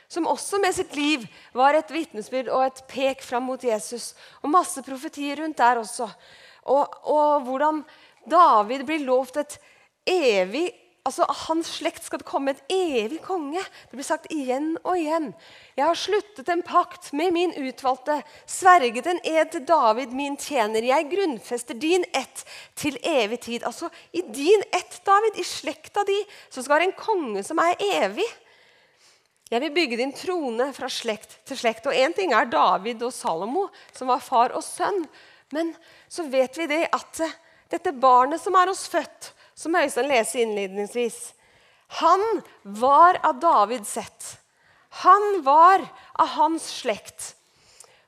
Som 0.08 0.28
også 0.30 0.58
med 0.62 0.74
sitt 0.74 0.94
liv 0.94 1.24
var 1.56 1.74
et 1.74 1.90
vitnesbyrd 1.90 2.50
og 2.54 2.62
et 2.66 2.82
pek 2.90 3.22
fram 3.26 3.48
mot 3.48 3.62
Jesus. 3.62 4.12
Og 4.42 4.52
masse 4.52 4.82
profetier 4.86 5.42
rundt 5.42 5.58
der 5.58 5.80
også. 5.82 6.06
Og, 6.70 6.98
og 7.10 7.46
hvordan 7.46 7.82
David 8.26 8.84
blir 8.86 9.06
lovt 9.06 9.40
et 9.42 9.58
evig 10.06 10.68
altså, 11.06 11.26
Av 11.30 11.38
hans 11.46 11.70
slekt 11.78 12.06
skal 12.06 12.20
det 12.20 12.28
komme 12.28 12.52
et 12.52 12.62
evig 12.72 13.20
konge. 13.24 13.62
Det 13.90 13.98
blir 13.98 14.06
sagt 14.06 14.30
igjen 14.34 14.74
og 14.82 14.96
igjen. 14.98 15.30
Jeg 15.78 15.86
har 15.86 15.98
sluttet 15.98 16.50
en 16.52 16.64
pakt 16.66 17.12
med 17.16 17.34
min 17.36 17.54
utvalgte, 17.56 18.18
sverget 18.50 19.08
en 19.10 19.20
ed 19.24 19.52
til 19.54 19.64
David, 19.68 20.14
min 20.16 20.38
tjener. 20.40 20.86
Jeg 20.86 21.10
grunnfester 21.12 21.78
din 21.78 22.06
ett 22.16 22.44
til 22.78 22.98
evig 23.06 23.40
tid. 23.46 23.66
Altså, 23.68 23.90
I 24.12 24.24
din 24.26 24.66
ett, 24.72 24.98
David, 25.06 25.38
i 25.38 25.46
slekta 25.46 26.04
di, 26.08 26.18
så 26.50 26.64
skal 26.64 26.82
det 26.82 26.90
en 26.90 26.98
konge 26.98 27.46
som 27.46 27.62
er 27.62 27.78
evig. 28.02 28.26
Jeg 29.46 29.62
vil 29.62 29.74
bygge 29.76 30.00
din 30.00 30.14
trone 30.14 30.72
fra 30.74 30.90
slekt 30.90 31.38
til 31.46 31.58
slekt. 31.58 31.86
Og 31.86 31.94
Én 31.94 32.14
ting 32.16 32.34
er 32.34 32.50
David 32.50 33.04
og 33.06 33.14
Salomo, 33.14 33.68
som 33.94 34.10
var 34.10 34.24
far 34.24 34.56
og 34.58 34.64
sønn. 34.66 35.04
Men 35.54 35.70
så 36.10 36.26
vet 36.26 36.58
vi 36.58 36.66
det 36.66 36.82
at 36.90 37.20
dette 37.70 37.92
barnet 37.94 38.42
som 38.42 38.56
er 38.58 38.70
oss 38.72 38.86
født, 38.90 39.30
som 39.56 39.76
Øystein 39.78 40.10
leser 40.10 40.44
innledningsvis. 40.44 41.32
Han 42.02 42.22
var 42.62 43.20
av 43.24 43.40
Davids 43.40 43.94
sett. 43.96 44.36
Han 45.02 45.42
var 45.44 45.84
av 46.14 46.28
hans 46.36 46.68
slekt. 46.82 47.32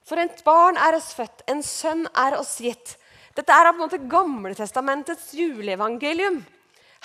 For 0.08 0.20
et 0.20 0.40
barn 0.44 0.78
er 0.80 0.96
oss 0.96 1.12
født, 1.16 1.44
en 1.52 1.62
sønn 1.64 2.06
er 2.16 2.38
oss 2.38 2.58
gitt. 2.64 2.96
Dette 3.36 3.54
er 3.54 3.68
på 3.68 3.76
en 3.76 3.84
måte 3.84 4.00
Gamletestamentets 4.10 5.32
juleevangelium. 5.36 6.40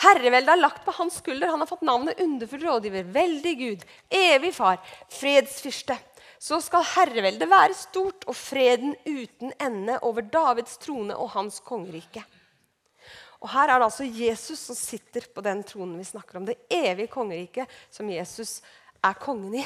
Herreveldet 0.01 0.55
er 0.55 0.61
lagt 0.61 0.85
på 0.85 0.95
hans 0.97 1.19
skulder. 1.21 1.51
Han 1.51 1.61
har 1.61 1.69
fått 1.69 1.85
navnet 1.85 2.21
underfull 2.23 2.63
rådgiver, 2.65 3.11
veldig 3.13 3.53
Gud, 3.59 3.83
evig 4.09 4.53
far, 4.55 4.79
fredsfyrste. 5.13 5.97
Så 6.41 6.59
skal 6.63 6.87
herreveldet 6.95 7.47
være 7.51 7.75
stort 7.77 8.25
og 8.27 8.35
freden 8.35 8.95
uten 9.05 9.53
ende 9.61 9.99
over 10.03 10.25
Davids 10.25 10.79
trone 10.81 11.15
og 11.15 11.35
hans 11.37 11.61
kongerike. 11.63 12.23
Og 13.43 13.51
Her 13.51 13.67
er 13.67 13.81
det 13.81 13.89
altså 13.89 14.07
Jesus 14.07 14.61
som 14.69 14.77
sitter 14.79 15.27
på 15.27 15.43
den 15.43 15.61
tronen 15.67 15.97
vi 15.99 16.07
snakker 16.07 16.39
om. 16.39 16.45
Det 16.47 16.61
evige 16.71 17.11
kongeriket 17.11 17.71
som 17.91 18.09
Jesus 18.09 18.61
er 19.03 19.17
kongen 19.19 19.59
i. 19.59 19.65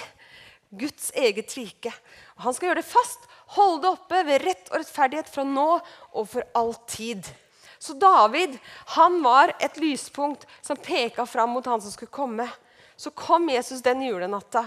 Guds 0.68 1.12
eget 1.16 1.54
rike. 1.56 1.94
Og 2.36 2.48
Han 2.48 2.56
skal 2.56 2.72
gjøre 2.72 2.82
det 2.82 2.90
fast, 2.90 3.28
holde 3.56 3.84
det 3.86 3.92
oppe 3.94 4.24
ved 4.28 4.42
rett 4.44 4.72
og 4.72 4.82
rettferdighet 4.82 5.30
fra 5.32 5.46
nå 5.48 5.68
og 5.78 6.26
for 6.28 6.48
all 6.58 6.74
tid. 6.90 7.30
Så 7.78 7.94
David 7.94 8.58
han 8.98 9.22
var 9.24 9.54
et 9.62 9.78
lyspunkt 9.78 10.48
som 10.66 10.80
peka 10.82 11.28
fram 11.30 11.54
mot 11.54 11.66
han 11.70 11.82
som 11.82 11.94
skulle 11.94 12.12
komme. 12.12 12.50
Så 12.98 13.14
kom 13.14 13.46
Jesus 13.54 13.86
den 13.86 14.02
julenatta. 14.02 14.66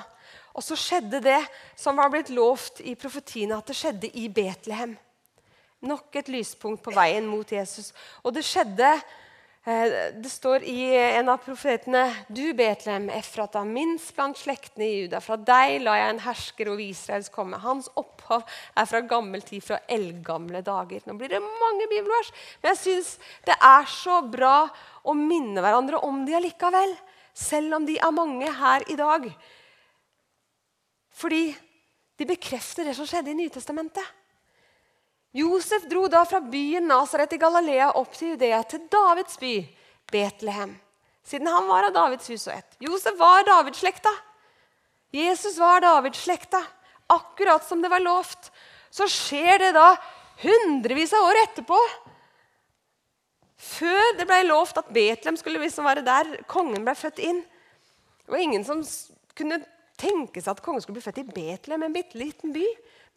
Og 0.54 0.62
så 0.62 0.78
skjedde 0.78 1.20
det 1.24 1.40
som 1.78 1.98
var 1.98 2.10
blitt 2.12 2.30
lovt 2.30 2.80
i 2.86 2.94
profetiene, 2.98 3.58
at 3.58 3.66
det 3.66 3.76
skjedde 3.78 4.10
i 4.18 4.28
Betlehem. 4.30 4.94
Nok 5.80 6.16
et 6.20 6.28
lyspunkt 6.28 6.82
på 6.84 6.92
veien 6.92 7.24
mot 7.24 7.48
Jesus. 7.48 7.94
Og 8.20 8.34
det 8.36 8.42
skjedde 8.44 8.88
eh, 9.64 10.10
Det 10.12 10.28
står 10.28 10.66
i 10.68 10.90
en 10.92 11.30
av 11.32 11.40
profetene 11.40 12.02
Du, 12.28 12.52
Betlehem, 12.56 13.08
Efrata, 13.16 13.62
minst 13.64 14.12
blant 14.16 14.36
slektene 14.36 14.84
i 14.84 14.98
Juda. 14.98 15.22
Fra 15.24 15.38
deg 15.40 15.78
la 15.86 15.96
jeg 15.96 16.14
en 16.14 16.22
hersker 16.26 16.72
over 16.72 16.84
Israels 16.84 17.32
komme. 17.32 17.62
Hans 17.64 17.88
opphav 17.96 18.44
er 18.76 18.90
fra 18.90 19.00
gammel 19.00 19.40
tid, 19.46 19.64
fra 19.64 19.80
eldgamle 19.88 20.60
dager. 20.66 21.00
Nå 21.08 21.16
blir 21.16 21.32
det 21.32 21.40
mange 21.40 21.88
bibelvers, 21.88 22.28
men 22.60 22.74
jeg 22.74 22.82
syns 22.82 23.14
det 23.48 23.56
er 23.56 23.88
så 23.88 24.20
bra 24.28 24.68
å 25.00 25.16
minne 25.16 25.64
hverandre 25.64 26.04
om 26.04 26.26
de 26.28 26.36
allikevel. 26.36 26.92
Selv 27.32 27.78
om 27.78 27.88
de 27.88 27.96
er 27.96 28.12
mange 28.12 28.52
her 28.52 28.84
i 28.92 29.00
dag. 29.00 29.30
Fordi 31.20 31.44
de 32.20 32.26
bekrefter 32.28 32.84
det 32.84 32.92
som 32.98 33.08
skjedde 33.08 33.32
i 33.32 33.38
Nytestamentet. 33.38 34.19
Josef 35.32 35.84
dro 35.86 36.08
da 36.10 36.24
fra 36.26 36.40
byen 36.42 36.88
Nasaret 36.90 37.32
i 37.36 37.38
Galilea 37.38 37.92
opp 37.98 38.16
til 38.18 38.32
Judea, 38.32 38.62
til 38.66 38.82
Davids 38.90 39.38
by, 39.38 39.54
Betlehem. 40.10 40.74
Siden 41.26 41.46
han 41.46 41.68
var 41.68 41.86
av 41.86 41.94
Davids 41.94 42.26
hus 42.32 42.48
og 42.48 42.56
ett. 42.56 42.76
Josef 42.82 43.14
var 43.18 43.44
Davids-slekta. 43.46 44.10
Jesus 45.14 45.58
var 45.60 45.84
Davids-slekta. 45.84 46.62
Akkurat 47.10 47.62
som 47.66 47.82
det 47.82 47.90
var 47.92 48.02
lovt. 48.02 48.50
Så 48.90 49.06
skjer 49.10 49.60
det 49.62 49.72
da 49.76 49.92
hundrevis 50.42 51.14
av 51.14 51.28
år 51.28 51.42
etterpå. 51.44 51.78
Før 53.60 54.16
det 54.18 54.26
ble 54.26 54.40
lovt 54.48 54.80
at 54.80 54.90
Betlehem 54.90 55.38
skulle 55.38 55.62
liksom 55.62 55.86
være 55.86 56.02
der 56.06 56.32
kongen 56.50 56.82
ble 56.86 56.96
født 56.98 57.20
inn. 57.22 57.42
Det 58.24 58.34
var 58.34 58.42
ingen 58.42 58.64
som 58.66 58.82
kunne 59.36 59.60
tenke 60.00 60.40
seg 60.40 60.56
at 60.56 60.62
kongen 60.64 60.82
skulle 60.82 60.98
bli 60.98 61.04
født 61.04 61.20
i 61.22 61.28
Betlehem, 61.28 61.84
en 61.84 61.94
bitte 61.94 62.18
liten 62.18 62.54
by. 62.56 62.66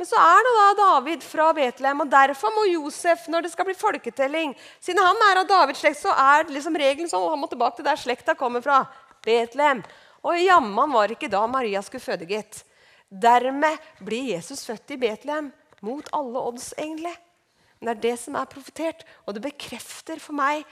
Men 0.04 0.10
så 0.10 0.20
er 0.20 0.42
det 0.44 0.52
da 0.52 0.64
David 0.76 1.22
fra 1.24 1.46
Betlehem, 1.56 2.02
og 2.04 2.10
derfor 2.12 2.52
må 2.52 2.66
Josef, 2.68 3.22
når 3.32 3.46
det 3.46 3.52
skal 3.54 3.70
bli 3.70 3.76
folketelling 3.80 4.52
Siden 4.84 5.00
han 5.00 5.22
er 5.30 5.40
av 5.40 5.48
Davids 5.48 5.80
slekt, 5.80 6.02
så 6.02 6.12
er 6.12 6.52
liksom 6.52 6.76
regelen 6.76 7.08
sånn 7.08 7.24
han 7.32 7.40
må 7.40 7.48
tilbake 7.48 7.78
til 7.78 7.88
der 7.88 8.02
slekta 8.02 8.36
kommer 8.36 8.60
fra. 8.66 8.82
Betlehem. 9.24 9.80
Og 10.28 10.42
jammen 10.44 10.92
var 10.92 11.16
ikke 11.16 11.32
da 11.32 11.46
Maria 11.48 11.80
skulle 11.88 12.04
føde, 12.04 12.28
gitt. 12.28 12.66
Dermed 13.08 13.80
blir 14.04 14.28
Jesus 14.34 14.66
født 14.68 14.92
i 14.92 15.00
Betlehem. 15.06 15.54
Mot 15.88 16.12
alle 16.20 16.44
odds, 16.52 16.74
egentlig. 16.76 17.16
Men 17.80 17.94
det 17.94 17.96
er 17.96 18.04
det 18.10 18.20
som 18.26 18.36
er 18.36 18.52
profetert, 18.52 19.08
og 19.24 19.40
det 19.40 19.48
bekrefter 19.48 20.20
for 20.20 20.36
meg 20.36 20.68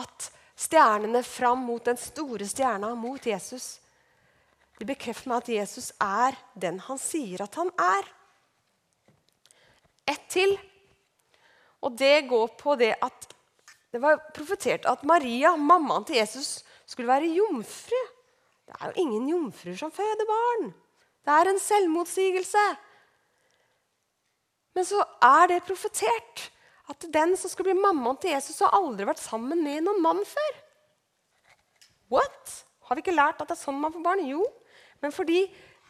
at 0.00 0.32
stjernene 0.56 1.20
fram 1.28 1.68
mot 1.68 1.84
den 1.84 2.00
store 2.00 2.48
stjerna, 2.48 2.96
mot 2.96 3.20
Jesus, 3.20 3.74
de 4.80 4.88
bekrefter 4.88 5.28
meg 5.28 5.44
at 5.44 5.56
Jesus 5.60 5.92
er 6.00 6.44
den 6.56 6.80
han 6.88 7.04
sier 7.04 7.44
at 7.44 7.60
han 7.60 7.68
er 7.76 8.15
ett 10.08 10.26
til. 10.32 10.56
Og 11.84 11.96
det 11.98 12.28
går 12.30 12.54
på 12.58 12.76
det 12.80 12.94
at 13.02 13.28
det 13.94 14.02
var 14.02 14.20
profetert 14.34 14.86
at 14.88 15.04
Maria, 15.08 15.54
mammaen 15.56 16.04
til 16.04 16.18
Jesus, 16.18 16.64
skulle 16.86 17.08
være 17.08 17.30
jomfru. 17.32 18.00
Det 18.66 18.74
er 18.80 18.90
jo 18.90 19.04
ingen 19.04 19.28
jomfruer 19.30 19.78
som 19.78 19.94
føder 19.94 20.28
barn. 20.28 20.74
Det 21.24 21.32
er 21.32 21.50
en 21.50 21.62
selvmotsigelse. 21.62 22.64
Men 24.76 24.84
så 24.84 25.00
er 25.24 25.48
det 25.50 25.64
profetert 25.66 26.50
at 26.90 27.06
den 27.12 27.34
som 27.38 27.50
skulle 27.50 27.72
bli 27.72 27.82
mammaen 27.82 28.18
til 28.20 28.34
Jesus, 28.34 28.60
har 28.62 28.74
aldri 28.76 29.06
vært 29.08 29.22
sammen 29.22 29.62
med 29.64 29.86
noen 29.86 30.02
mann 30.04 30.20
før. 30.28 30.60
What? 32.12 32.52
Har 32.86 32.94
vi 32.98 33.02
ikke 33.02 33.16
lært 33.16 33.40
at 33.40 33.48
det 33.48 33.56
er 33.56 33.64
sånn 33.64 33.80
man 33.82 33.94
får 33.94 34.04
barn? 34.04 34.22
Jo, 34.28 34.44
men 35.02 35.14
fordi 35.14 35.46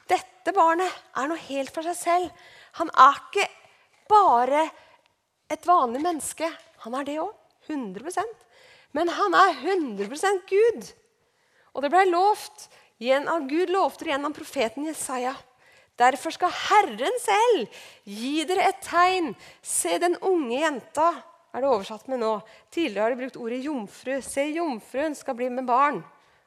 dette 0.08 0.54
barnet 0.56 0.92
er 1.18 1.28
noe 1.28 1.42
helt 1.48 1.74
for 1.74 1.84
seg 1.84 1.98
selv. 1.98 2.46
Han 2.78 2.92
er 2.94 3.18
ikke 3.18 3.48
bare 4.10 4.66
et 5.50 5.66
vanlig 5.66 6.02
menneske. 6.04 6.48
Han 6.84 6.96
er 6.98 7.08
det 7.08 7.18
òg. 7.22 7.34
100% 7.66 8.44
Men 8.94 9.08
han 9.10 9.34
er 9.34 9.56
100% 9.58 10.44
Gud. 10.46 10.90
Og 11.74 11.82
det 11.82 11.90
ble 11.90 12.04
lovt 12.12 12.68
Gud 12.98 13.68
lovte 13.68 14.06
det 14.06 14.14
gjennom 14.14 14.32
profeten 14.32 14.86
Jesaja. 14.86 15.34
Derfor 15.96 16.32
skal 16.32 16.52
Herren 16.52 17.18
selv 17.20 17.66
gi 18.04 18.44
dere 18.48 18.70
et 18.70 18.80
tegn. 18.84 19.34
Se 19.60 19.98
den 20.00 20.16
unge 20.24 20.60
jenta, 20.60 21.10
er 21.52 21.64
det 21.64 21.68
oversatt 21.68 22.08
med 22.08 22.20
nå. 22.20 22.38
Tidligere 22.70 23.02
har 23.02 23.14
de 23.14 23.20
brukt 23.20 23.36
ordet 23.40 23.62
jomfru. 23.64 24.16
Se, 24.24 24.44
jomfruen 24.52 25.16
skal 25.16 25.36
bli 25.36 25.48
med 25.52 25.68
barn 25.68 26.02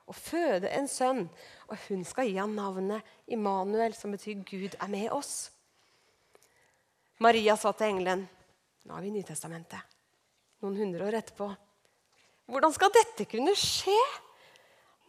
og 0.10 0.18
føde 0.18 0.70
en 0.74 0.90
sønn. 0.90 1.28
Og 1.70 1.78
hun 1.88 2.04
skal 2.06 2.30
gi 2.30 2.38
ham 2.38 2.56
navnet 2.58 3.06
Immanuel, 3.30 3.94
som 3.94 4.14
betyr 4.14 4.42
Gud 4.46 4.78
er 4.78 4.90
med 4.90 5.10
oss. 5.14 5.52
Maria 7.20 7.56
sa 7.60 7.74
til 7.76 7.92
engelen 7.92 8.24
Nå 8.88 8.96
er 8.96 9.04
vi 9.04 9.12
i 9.12 9.18
Nytestamentet. 9.18 9.98
Noen 10.64 10.78
hundre 10.80 11.06
år 11.10 11.20
etterpå. 11.20 11.50
Hvordan 12.50 12.74
skal 12.74 12.92
dette 12.96 13.28
kunne 13.30 13.54
skje 13.60 13.98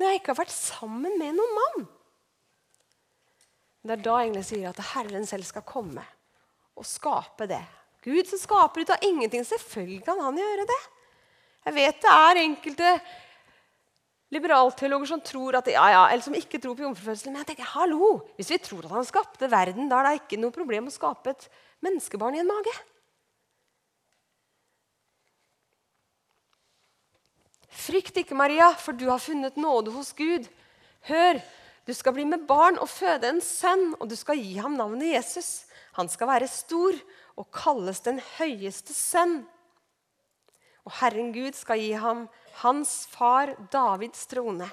når 0.00 0.06
jeg 0.06 0.20
ikke 0.20 0.32
har 0.32 0.40
vært 0.42 0.54
sammen 0.54 1.16
med 1.20 1.36
noen 1.38 1.56
mann? 1.56 1.86
Det 3.80 3.94
er 3.94 4.02
da 4.04 4.18
engelen 4.20 4.44
sier 4.44 4.68
at 4.68 4.82
Herren 4.90 5.24
selv 5.28 5.46
skal 5.48 5.64
komme 5.64 6.04
og 6.76 6.86
skape 6.88 7.48
det. 7.48 7.62
Gud 8.04 8.28
som 8.28 8.40
skaper 8.40 8.82
ut 8.82 8.92
av 8.92 9.06
ingenting. 9.06 9.44
Selvfølgelig 9.46 10.02
kan 10.04 10.20
han 10.20 10.38
gjøre 10.40 10.66
det. 10.68 10.80
Jeg 11.68 11.76
vet 11.76 12.04
det 12.04 12.12
er 12.12 12.42
enkelte 12.42 12.92
liberalteologer 14.34 15.10
som 15.10 15.22
tror 15.24 15.58
at, 15.58 15.68
ja, 15.72 15.86
ja, 15.94 16.04
eller 16.08 16.24
som 16.24 16.36
ikke 16.36 16.60
tror 16.62 16.76
på 16.76 16.84
jomfrufødselen. 16.86 17.34
Men 17.34 17.42
jeg 17.42 17.52
tenker, 17.52 17.72
hallo, 17.72 18.12
hvis 18.36 18.52
vi 18.52 18.60
tror 18.62 18.86
at 18.86 18.94
han 18.98 19.08
skapte 19.08 19.50
verden, 19.50 19.88
da 19.90 20.00
er 20.00 20.10
det 20.10 20.20
ikke 20.22 20.40
noe 20.40 20.54
problem 20.54 20.88
å 20.88 20.94
skape 20.94 21.34
et 21.34 21.48
menneskebarn 21.84 22.36
i 22.36 22.42
en 22.42 22.50
mage. 22.50 22.74
Frykt 27.80 28.20
ikke, 28.20 28.36
Maria, 28.36 28.68
for 28.76 28.92
du 28.96 29.06
har 29.08 29.22
funnet 29.22 29.56
nåde 29.56 29.92
hos 29.94 30.12
Gud. 30.16 30.46
Hør, 31.08 31.40
du 31.86 31.94
skal 31.96 32.14
bli 32.14 32.26
med 32.28 32.44
barn 32.48 32.76
og 32.78 32.90
føde 32.92 33.30
en 33.30 33.40
sønn, 33.42 33.94
og 33.98 34.10
du 34.10 34.16
skal 34.18 34.38
gi 34.38 34.58
ham 34.60 34.76
navnet 34.78 35.14
Jesus. 35.14 35.64
Han 35.96 36.10
skal 36.12 36.28
være 36.30 36.50
stor 36.50 36.98
og 37.40 37.48
kalles 37.54 38.02
den 38.04 38.20
høyeste 38.36 38.94
sønn. 38.94 39.40
Og 40.84 40.92
Herren 41.00 41.32
Gud 41.32 41.56
skal 41.56 41.80
gi 41.80 41.94
ham 41.98 42.26
hans 42.60 43.06
far 43.10 43.54
Davids 43.72 44.26
trone. 44.30 44.68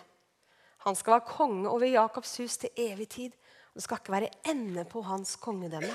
Han 0.86 0.96
skal 0.96 1.18
være 1.18 1.30
konge 1.30 1.70
over 1.70 1.88
Jakobs 1.90 2.38
hus 2.42 2.58
til 2.62 2.70
evig 2.78 3.10
tid. 3.10 3.34
Det 3.74 3.84
skal 3.84 4.00
ikke 4.02 4.14
være 4.14 4.34
ende 4.50 4.86
på 4.90 5.02
hans 5.06 5.36
kongedømme. 5.36 5.92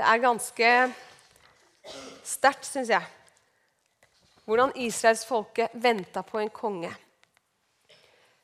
Det 0.00 0.06
er 0.08 0.20
ganske 0.22 0.68
sterkt, 2.24 2.64
syns 2.64 2.88
jeg, 2.88 3.04
hvordan 4.46 4.70
israelsfolket 4.80 5.74
venta 5.76 6.22
på 6.24 6.40
en 6.40 6.48
konge. 6.48 6.88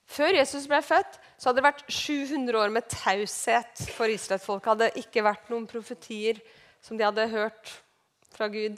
Før 0.05 0.37
Jesus 0.37 0.66
ble 0.69 0.83
født, 0.85 1.16
så 1.38 1.49
hadde 1.49 1.62
det 1.62 1.64
vært 1.64 1.81
700 1.88 2.61
år 2.61 2.75
med 2.77 2.90
taushet 2.92 3.87
for 3.97 4.12
israelsfolket. 4.12 4.69
hadde 4.69 5.01
ikke 5.01 5.25
vært 5.25 5.49
noen 5.49 5.64
profetier 5.71 6.42
som 6.85 7.01
de 7.01 7.09
hadde 7.09 7.25
hørt 7.33 7.73
fra 8.37 8.51
Gud. 8.53 8.77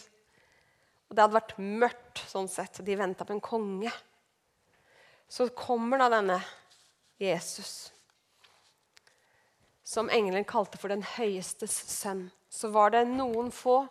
Og 1.11 1.19
det 1.19 1.27
hadde 1.27 1.41
vært 1.41 1.59
mørkt 1.59 2.25
sånn 2.31 2.47
sett. 2.47 2.79
De 2.87 3.01
venta 3.03 3.27
på 3.27 3.35
en 3.35 3.43
konge. 3.43 3.91
Så 5.27 5.51
kommer 5.51 5.99
da 5.99 6.13
denne 6.15 6.39
Jesus, 7.19 7.91
som 9.83 10.15
engelen 10.15 10.47
kalte 10.47 10.79
for 10.79 10.95
den 10.95 11.03
høyestes 11.19 11.75
sønn 11.91 12.29
så 12.49 12.71
var 12.73 12.95
det 12.95 13.05
noen 13.11 13.51
få 13.55 13.83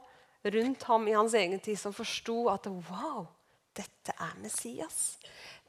rundt 0.48 0.84
ham 0.84 1.08
i 1.08 1.16
hans 1.16 1.34
egen 1.38 1.60
tid 1.64 1.80
som 1.80 1.94
forsto 1.96 2.48
at 2.52 2.68
wow, 2.90 3.26
dette 3.78 4.14
er 4.14 4.38
Messias. 4.42 5.18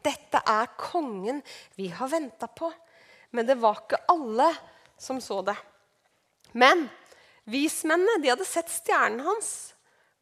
Dette 0.05 0.41
er 0.47 0.71
kongen 0.79 1.43
vi 1.77 1.89
har 1.93 2.11
venta 2.11 2.49
på. 2.49 2.71
Men 3.31 3.47
det 3.49 3.59
var 3.61 3.83
ikke 3.83 4.01
alle 4.09 4.49
som 4.99 5.21
så 5.21 5.43
det. 5.45 5.57
Men 6.57 6.87
vismennene 7.49 8.23
de 8.23 8.33
hadde 8.33 8.47
sett 8.49 8.71
stjernen 8.73 9.27
hans 9.27 9.51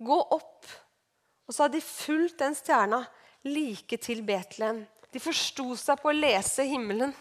gå 0.03 0.17
opp. 0.19 0.67
Og 1.47 1.55
så 1.55 1.67
hadde 1.67 1.79
de 1.79 1.87
fulgt 1.87 2.41
den 2.43 2.57
stjerna 2.59 3.05
like 3.47 3.99
til 4.03 4.25
Betlehem. 4.27 4.83
De 5.13 5.23
forsto 5.23 5.77
seg 5.79 6.01
på 6.03 6.11
å 6.11 6.17
lese 6.17 6.67
himmelen. 6.67 7.15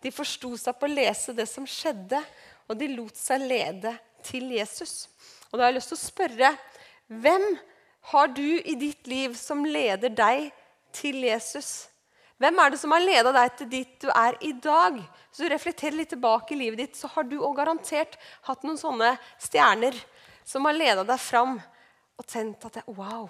De 0.00 0.12
forsto 0.14 0.54
seg 0.56 0.78
på 0.80 0.88
å 0.88 0.94
lese 0.94 1.34
det 1.36 1.44
som 1.50 1.66
skjedde, 1.68 2.22
og 2.70 2.78
de 2.80 2.88
lot 2.94 3.18
seg 3.18 3.44
lede 3.44 3.92
til 4.26 4.50
Jesus. 4.54 5.08
Og 5.50 5.58
da 5.58 5.64
har 5.64 5.72
jeg 5.72 5.80
lyst 5.80 5.92
til 5.92 5.98
å 5.98 6.04
spørre 6.06 6.50
hvem 7.10 7.46
har 8.12 8.30
du 8.32 8.60
i 8.60 8.76
ditt 8.78 9.08
liv 9.10 9.34
som 9.38 9.64
leder 9.66 10.12
deg 10.14 10.50
til 10.96 11.24
Jesus? 11.26 11.90
Hvem 12.40 12.56
er 12.62 12.72
det 12.72 12.78
som 12.80 12.94
har 12.94 13.02
leda 13.04 13.32
deg 13.36 13.56
til 13.58 13.68
dit 13.68 13.96
du 14.00 14.08
er 14.14 14.38
i 14.46 14.54
dag? 14.56 14.96
Så 15.28 15.44
du 15.44 15.52
reflekterer 15.52 15.98
litt 15.98 16.12
tilbake 16.14 16.54
i 16.54 16.60
livet 16.62 16.80
ditt, 16.80 16.96
så 16.96 17.10
har 17.12 17.26
du 17.28 17.36
òg 17.36 17.58
garantert 17.58 18.16
hatt 18.46 18.64
noen 18.64 18.80
sånne 18.80 19.12
stjerner 19.42 19.98
som 20.48 20.64
har 20.64 20.78
leda 20.78 21.04
deg 21.06 21.20
fram 21.20 21.58
og 21.60 22.26
tent 22.28 22.64
at 22.66 22.78
det, 22.78 22.86
Wow, 22.96 23.28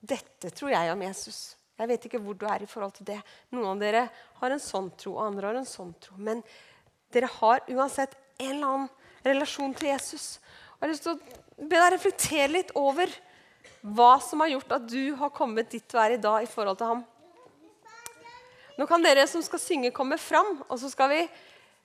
dette 0.00 0.50
tror 0.54 0.72
jeg 0.72 0.92
om 0.92 1.04
Jesus. 1.04 1.40
Jeg 1.78 1.90
vet 1.92 2.06
ikke 2.08 2.20
hvor 2.22 2.38
du 2.38 2.46
er 2.48 2.64
i 2.64 2.70
forhold 2.70 2.96
til 2.96 3.06
det. 3.12 3.18
Noen 3.54 3.68
av 3.74 3.82
dere 3.82 4.06
har 4.40 4.54
en 4.54 4.62
sånn 4.62 4.90
tro, 4.98 5.14
og 5.18 5.28
andre 5.28 5.50
har 5.50 5.60
en 5.60 5.68
sånn 5.68 5.92
tro. 6.02 6.16
Men 6.18 6.40
dere 7.14 7.30
har 7.38 7.62
uansett 7.70 8.16
en 8.38 8.50
eller 8.56 8.72
annen 8.72 8.88
relasjon 9.28 9.74
til 9.76 9.90
Jesus. 9.92 10.38
Jeg 10.38 10.84
har 10.84 10.92
lyst 10.92 11.06
til 11.06 11.16
å 11.16 11.66
be 11.68 11.76
deg 11.76 11.92
reflektere 11.94 12.50
litt 12.52 12.74
over 12.78 13.12
hva 13.82 14.16
som 14.22 14.42
har 14.42 14.52
gjort 14.52 14.74
at 14.78 14.88
du 14.90 15.14
har 15.18 15.34
kommet 15.34 15.70
dit 15.70 15.84
du 15.86 15.98
er 16.00 16.16
i 16.16 16.22
dag 16.22 16.42
i 16.42 16.50
forhold 16.50 16.78
til 16.80 16.92
ham. 16.92 17.04
Nå 18.78 18.86
kan 18.86 19.02
dere 19.02 19.26
som 19.26 19.42
skal 19.42 19.58
synge, 19.58 19.94
komme 19.94 20.18
fram, 20.22 20.60
og 20.68 20.78
så 20.78 20.90
skal 20.90 21.10
vi 21.10 21.22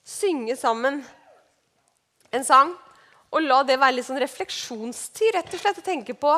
synge 0.06 0.56
sammen 0.60 1.01
en 2.34 2.45
sang. 2.45 2.73
Og 3.34 3.41
la 3.41 3.63
det 3.65 3.79
være 3.82 3.97
litt 3.97 4.06
sånn 4.06 4.21
refleksjonstid, 4.21 5.34
rett 5.34 5.56
og 5.56 5.62
slett, 5.62 5.82
å 5.82 5.86
tenke 5.86 6.13
på 6.13 6.36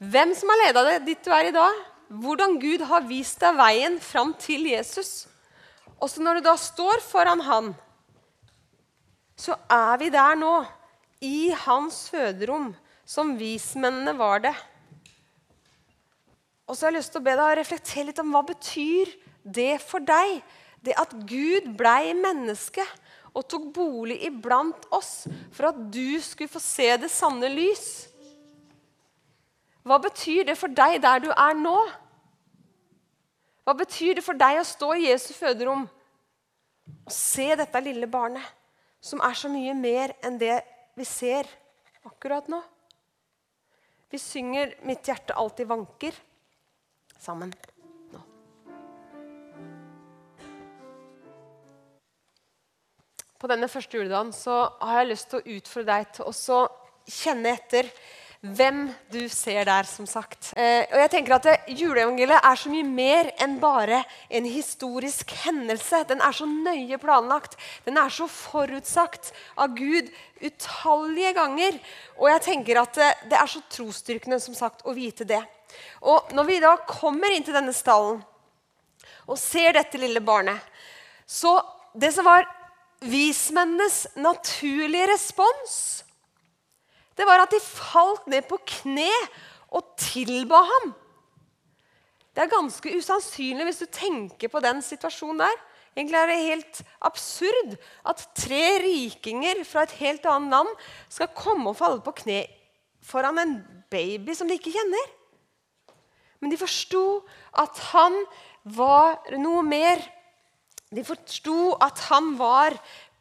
hvem 0.00 0.32
som 0.36 0.50
har 0.52 0.62
leda 0.62 0.84
deg 0.86 1.04
dit 1.10 1.20
du 1.24 1.32
er 1.32 1.50
i 1.50 1.54
dag. 1.54 1.82
Hvordan 2.24 2.56
Gud 2.60 2.84
har 2.88 3.04
vist 3.08 3.40
deg 3.42 3.56
veien 3.58 3.98
fram 4.00 4.32
til 4.40 4.64
Jesus. 4.70 5.26
Og 6.00 6.08
så 6.08 6.24
når 6.24 6.40
du 6.40 6.48
da 6.48 6.56
står 6.60 7.04
foran 7.04 7.44
Han, 7.44 7.72
så 9.36 9.56
er 9.70 9.98
vi 10.00 10.10
der 10.14 10.38
nå, 10.38 10.54
i 11.24 11.50
hans 11.64 12.08
føderom, 12.12 12.72
som 13.04 13.34
vismennene 13.38 14.14
var 14.16 14.44
det. 14.44 14.54
Og 16.64 16.76
så 16.76 16.86
har 16.86 16.94
jeg 16.94 17.00
lyst 17.00 17.12
til 17.12 17.20
å 17.20 17.26
be 17.26 17.34
deg 17.36 17.44
å 17.44 17.56
reflektere 17.58 18.06
litt 18.08 18.20
om 18.22 18.30
hva 18.32 18.44
betyr 18.48 19.10
det 19.44 19.76
for 19.84 20.04
deg? 20.04 20.38
Det 20.84 20.96
at 21.00 21.12
Gud 21.28 21.70
blei 21.76 22.14
menneske 22.16 22.84
og 23.34 23.46
tok 23.50 23.66
bolig 23.74 24.20
iblant 24.28 24.86
oss 24.94 25.26
for 25.52 25.70
at 25.72 25.78
du 25.92 26.20
skulle 26.22 26.52
få 26.52 26.62
se 26.62 26.88
det 27.00 27.10
sanne 27.12 27.50
lys. 27.52 27.86
Hva 29.84 29.98
betyr 30.00 30.48
det 30.48 30.56
for 30.56 30.72
deg 30.72 31.00
der 31.04 31.24
du 31.24 31.30
er 31.32 31.56
nå? 31.58 31.76
Hva 33.64 33.74
betyr 33.76 34.20
det 34.20 34.24
for 34.24 34.36
deg 34.36 34.60
å 34.60 34.68
stå 34.68 34.92
i 34.96 35.08
Jesu 35.08 35.32
føderom 35.36 35.84
og 35.84 37.12
se 37.12 37.50
dette 37.56 37.84
lille 37.84 38.08
barnet? 38.08 38.44
Som 39.04 39.20
er 39.20 39.36
så 39.36 39.50
mye 39.52 39.74
mer 39.76 40.14
enn 40.24 40.38
det 40.40 40.56
vi 40.96 41.04
ser 41.04 41.48
akkurat 42.08 42.48
nå. 42.48 42.62
Vi 44.08 44.18
synger 44.18 44.76
'Mitt 44.82 45.04
hjerte 45.04 45.34
alltid 45.36 45.66
vanker' 45.68 46.16
sammen 47.18 47.52
nå. 48.12 48.20
På 53.38 53.50
denne 53.50 53.68
første 53.68 53.98
juledagen 53.98 54.32
så 54.32 54.70
har 54.80 55.02
jeg 55.02 55.10
lyst 55.12 55.30
til 55.30 55.40
å 55.40 55.56
utfordre 55.58 55.98
deg 55.98 56.12
til 56.16 56.24
å 56.30 56.60
kjenne 57.04 57.52
etter 57.58 57.90
hvem 58.44 58.90
du 59.12 59.22
ser 59.32 59.64
der, 59.64 59.86
som 59.88 60.06
sagt. 60.08 60.50
Eh, 60.56 60.84
og 60.90 60.98
jeg 61.00 61.10
tenker 61.14 61.36
at 61.38 61.70
Juleevangeliet 61.70 62.44
er 62.44 62.58
så 62.60 62.68
mye 62.72 62.84
mer 62.84 63.30
enn 63.40 63.56
bare 63.62 64.02
en 64.28 64.44
historisk 64.44 65.32
hendelse. 65.46 66.02
Den 66.10 66.20
er 66.20 66.36
så 66.36 66.46
nøye 66.48 66.98
planlagt. 67.00 67.56
Den 67.86 67.96
er 68.00 68.12
så 68.12 68.28
forutsagt 68.28 69.32
av 69.56 69.72
Gud 69.78 70.12
utallige 70.44 71.32
ganger. 71.38 71.80
Og 72.18 72.28
jeg 72.34 72.44
tenker 72.50 72.82
at 72.82 73.00
det, 73.00 73.10
det 73.32 73.40
er 73.40 73.48
så 73.48 73.64
trosstyrkende 73.72 74.40
som 74.44 74.56
sagt, 74.56 74.84
å 74.84 74.92
vite 74.96 75.24
det. 75.28 75.40
Og 76.04 76.34
når 76.36 76.50
vi 76.50 76.60
da 76.62 76.76
kommer 76.84 77.32
inn 77.32 77.46
til 77.46 77.56
denne 77.56 77.72
stallen 77.74 78.20
og 79.24 79.40
ser 79.40 79.72
dette 79.72 79.96
lille 79.96 80.20
barnet, 80.20 80.60
så 81.24 81.56
det 81.96 82.12
som 82.12 82.28
var 82.28 82.44
vismennenes 83.00 84.04
naturlige 84.20 85.08
respons 85.14 86.03
det 87.14 87.26
var 87.28 87.44
at 87.44 87.52
de 87.54 87.60
falt 87.62 88.26
ned 88.30 88.46
på 88.48 88.58
kne 88.66 89.10
og 89.74 89.94
tilba 90.00 90.62
ham. 90.66 90.92
Det 92.34 92.42
er 92.42 92.50
ganske 92.50 92.96
usannsynlig 92.98 93.68
hvis 93.68 93.84
du 93.84 93.86
tenker 93.94 94.50
på 94.50 94.62
den 94.62 94.82
situasjonen 94.82 95.44
der. 95.44 95.60
Egentlig 95.94 96.18
er 96.18 96.26
det 96.26 96.38
helt 96.42 96.80
absurd 97.06 97.76
at 98.10 98.24
tre 98.34 98.64
rikinger 98.82 99.62
fra 99.68 99.84
et 99.86 99.94
helt 100.00 100.24
annet 100.26 100.50
land 100.56 100.72
skal 101.06 101.30
komme 101.38 101.70
og 101.70 101.78
falle 101.78 102.02
på 102.02 102.16
kne 102.24 102.40
foran 103.04 103.38
en 103.38 103.54
baby 103.92 104.34
som 104.34 104.50
de 104.50 104.56
ikke 104.58 104.72
kjenner. 104.74 105.12
Men 106.42 106.50
de 106.50 106.58
forsto 106.58 107.22
at 107.62 107.78
han 107.92 108.16
var 108.74 109.20
noe 109.38 109.62
mer. 109.62 110.02
De 110.90 111.04
forsto 111.06 111.76
at 111.84 112.02
han 112.08 112.34
var 112.40 112.74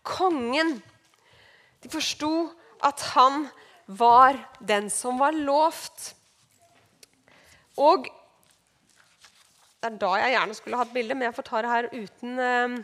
kongen. 0.08 0.80
De 1.84 1.92
forsto 1.94 2.50
at 2.84 3.06
han 3.14 3.46
var 3.86 4.38
den 4.60 4.90
som 4.90 5.20
var 5.20 5.36
lovt. 5.36 6.14
Og 7.80 8.08
det 9.84 9.90
er 9.90 10.00
da 10.00 10.12
jeg 10.22 10.36
gjerne 10.38 10.56
skulle 10.56 10.80
hatt 10.80 10.94
bilde, 10.96 11.16
men 11.18 11.28
jeg 11.28 11.36
får 11.36 11.48
ta 11.50 11.62
det 11.64 11.72
her 11.74 11.88
uten 11.92 12.38
eh, 12.40 12.76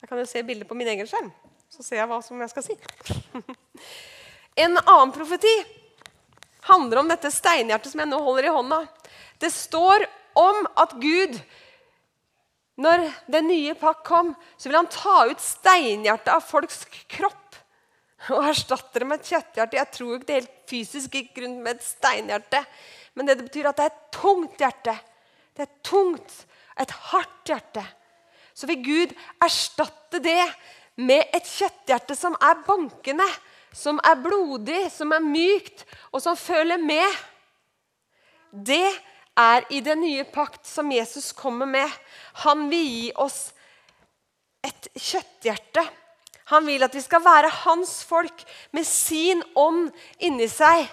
Jeg 0.00 0.08
kan 0.08 0.18
jo 0.18 0.26
se 0.26 0.42
bildet 0.42 0.66
på 0.66 0.74
min 0.74 0.88
egen 0.90 1.06
skjerm, 1.06 1.28
så 1.70 1.84
ser 1.86 2.00
jeg 2.00 2.08
hva 2.10 2.18
som 2.24 2.40
jeg 2.40 2.50
skal 2.50 2.64
si. 2.66 2.76
en 4.64 4.80
annen 4.80 5.12
profeti 5.14 5.52
handler 6.66 7.02
om 7.02 7.10
dette 7.10 7.30
steinhjertet 7.32 7.92
som 7.92 8.02
jeg 8.02 8.10
nå 8.10 8.18
holder 8.24 8.48
i 8.48 8.54
hånda. 8.54 8.80
Det 9.40 9.52
står 9.52 10.06
om 10.40 10.64
at 10.80 10.96
Gud, 11.02 11.36
når 12.80 13.06
den 13.30 13.48
nye 13.50 13.76
pakk 13.78 14.02
kom, 14.08 14.32
så 14.56 14.70
vil 14.70 14.80
han 14.80 14.90
ta 14.90 15.28
ut 15.30 15.44
steinhjertet 15.44 16.32
av 16.32 16.44
folks 16.46 16.84
kropp 17.12 17.39
og 18.28 18.48
erstatter 18.50 19.02
det 19.02 19.08
med 19.08 19.20
et 19.20 19.30
kjøtthjerte. 19.32 19.78
Jeg 19.78 19.92
tror 19.96 20.16
ikke 20.16 20.28
det 20.28 20.38
helt 20.40 20.58
fysisk 20.68 21.14
gikk 21.16 21.40
rundt 21.42 21.62
med 21.64 21.78
et 21.78 21.86
steinhjerte, 21.86 22.64
men 23.16 23.30
det 23.30 23.38
betyr 23.40 23.70
at 23.70 23.78
det 23.78 23.86
er 23.86 23.94
et 23.94 24.10
tungt 24.14 24.60
hjerte. 24.60 24.96
Det 25.56 25.64
er 25.66 25.72
tungt, 25.86 26.34
et 26.80 26.92
hardt 27.10 27.50
hjerte. 27.50 27.84
Så 28.54 28.68
vil 28.68 28.84
Gud 28.84 29.14
erstatte 29.42 30.20
det 30.22 30.42
med 31.00 31.32
et 31.36 31.48
kjøtthjerte 31.48 32.16
som 32.18 32.36
er 32.44 32.60
bankende, 32.66 33.26
som 33.72 34.00
er 34.04 34.18
blodig, 34.20 34.82
som 34.92 35.12
er 35.14 35.24
mykt, 35.24 35.84
og 36.12 36.22
som 36.22 36.38
føler 36.38 36.80
med. 36.82 37.20
Det 38.50 38.84
er 39.38 39.66
i 39.70 39.80
den 39.84 40.02
nye 40.04 40.26
pakt 40.28 40.66
som 40.66 40.90
Jesus 40.92 41.30
kommer 41.36 41.68
med. 41.70 41.88
Han 42.44 42.68
vil 42.70 42.84
gi 42.84 43.08
oss 43.14 43.40
et 44.66 44.90
kjøtthjerte. 44.96 45.86
Han 46.50 46.66
vil 46.66 46.82
at 46.86 46.94
vi 46.96 47.02
skal 47.04 47.22
være 47.24 47.52
hans 47.64 48.00
folk 48.06 48.44
med 48.76 48.86
sin 48.86 49.42
ånd 49.58 49.90
inni 50.18 50.48
seg. 50.50 50.88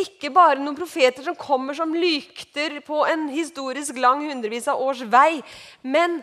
Ikke 0.00 0.30
bare 0.30 0.60
noen 0.60 0.78
profeter 0.78 1.24
som 1.26 1.38
kommer 1.38 1.74
som 1.74 1.96
lykter 1.96 2.78
på 2.86 3.02
en 3.10 3.26
historisk 3.32 3.96
lang 3.98 4.22
hundrevis 4.28 4.68
av 4.70 4.82
års 4.84 5.02
vei, 5.10 5.40
men 5.82 6.20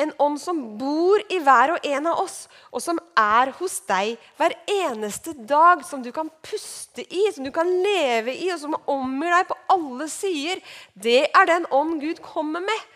en 0.00 0.12
ånd 0.22 0.38
som 0.40 0.60
bor 0.80 1.20
i 1.32 1.40
hver 1.44 1.74
og 1.74 1.86
en 1.86 2.06
av 2.08 2.20
oss, 2.22 2.44
og 2.72 2.80
som 2.84 3.00
er 3.18 3.50
hos 3.58 3.80
deg 3.90 4.14
hver 4.38 4.54
eneste 4.70 5.34
dag, 5.34 5.82
som 5.84 6.04
du 6.04 6.08
kan 6.14 6.30
puste 6.46 7.04
i, 7.04 7.26
som 7.34 7.44
du 7.44 7.50
kan 7.52 7.68
leve 7.84 8.32
i, 8.32 8.48
og 8.54 8.62
som 8.62 8.78
omgir 8.88 9.34
deg 9.34 9.50
på 9.50 9.58
alle 9.74 10.08
sider. 10.12 10.62
Det 10.94 11.26
er 11.28 11.50
den 11.50 11.68
ånd 11.74 11.98
Gud 12.00 12.22
kommer 12.24 12.64
med. 12.64 12.86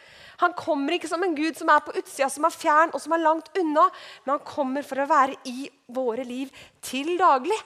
Han 0.43 0.55
kommer 0.59 0.97
ikke 0.97 1.11
som 1.11 1.23
en 1.25 1.37
Gud 1.37 1.59
som 1.59 1.71
er 1.71 1.83
på 1.85 1.95
utsida, 1.95 2.29
som 2.33 2.47
er 2.49 2.55
fjern 2.55 2.95
og 2.95 3.03
som 3.03 3.15
er 3.15 3.23
langt 3.23 3.51
unna, 3.59 3.87
men 4.25 4.37
han 4.37 4.47
kommer 4.49 4.87
for 4.87 5.03
å 5.03 5.09
være 5.11 5.39
i 5.51 5.69
våre 5.95 6.27
liv 6.27 6.53
til 6.85 7.15
daglig. 7.21 7.59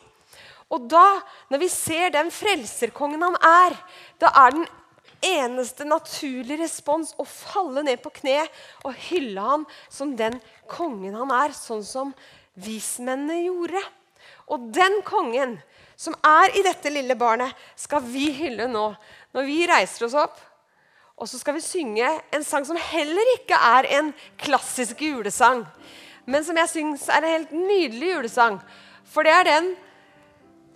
Og 0.75 0.85
da, 0.91 1.21
når 1.49 1.63
vi 1.63 1.71
ser 1.73 2.13
den 2.13 2.33
frelserkongen 2.35 3.25
han 3.25 3.39
er, 3.41 3.77
da 4.21 4.33
er 4.45 4.57
den 4.59 4.67
eneste 5.25 5.87
naturlige 5.89 6.61
respons 6.63 7.15
å 7.19 7.25
falle 7.27 7.83
ned 7.87 8.03
på 8.03 8.13
kne 8.21 8.43
og 8.87 8.93
hylle 9.09 9.43
han 9.43 9.65
som 9.91 10.13
den 10.19 10.37
kongen 10.71 11.17
han 11.19 11.33
er, 11.35 11.57
sånn 11.57 11.85
som 11.87 12.13
vismennene 12.59 13.47
gjorde. 13.47 13.83
Og 14.53 14.69
den 14.75 15.01
kongen 15.09 15.57
som 15.99 16.15
er 16.27 16.53
i 16.55 16.63
dette 16.63 16.93
lille 16.93 17.17
barnet, 17.19 17.51
skal 17.77 18.05
vi 18.05 18.29
hylle 18.37 18.69
nå. 18.71 18.93
Når 19.35 19.49
vi 19.49 19.65
reiser 19.69 20.07
oss 20.07 20.17
opp, 20.19 20.37
og 21.19 21.29
så 21.29 21.39
skal 21.41 21.57
vi 21.57 21.65
synge 21.65 22.09
en 22.35 22.45
sang 22.47 22.67
som 22.67 22.79
heller 22.79 23.35
ikke 23.35 23.59
er 23.59 23.89
en 23.99 24.13
klassisk 24.39 25.03
julesang, 25.03 25.65
men 26.29 26.45
som 26.47 26.59
jeg 26.61 26.71
syns 26.71 27.09
er 27.11 27.25
en 27.25 27.35
helt 27.35 27.55
nydelig 27.57 28.13
julesang. 28.13 28.59
For 29.09 29.27
det 29.27 29.33
er 29.35 29.49
den 29.49 29.73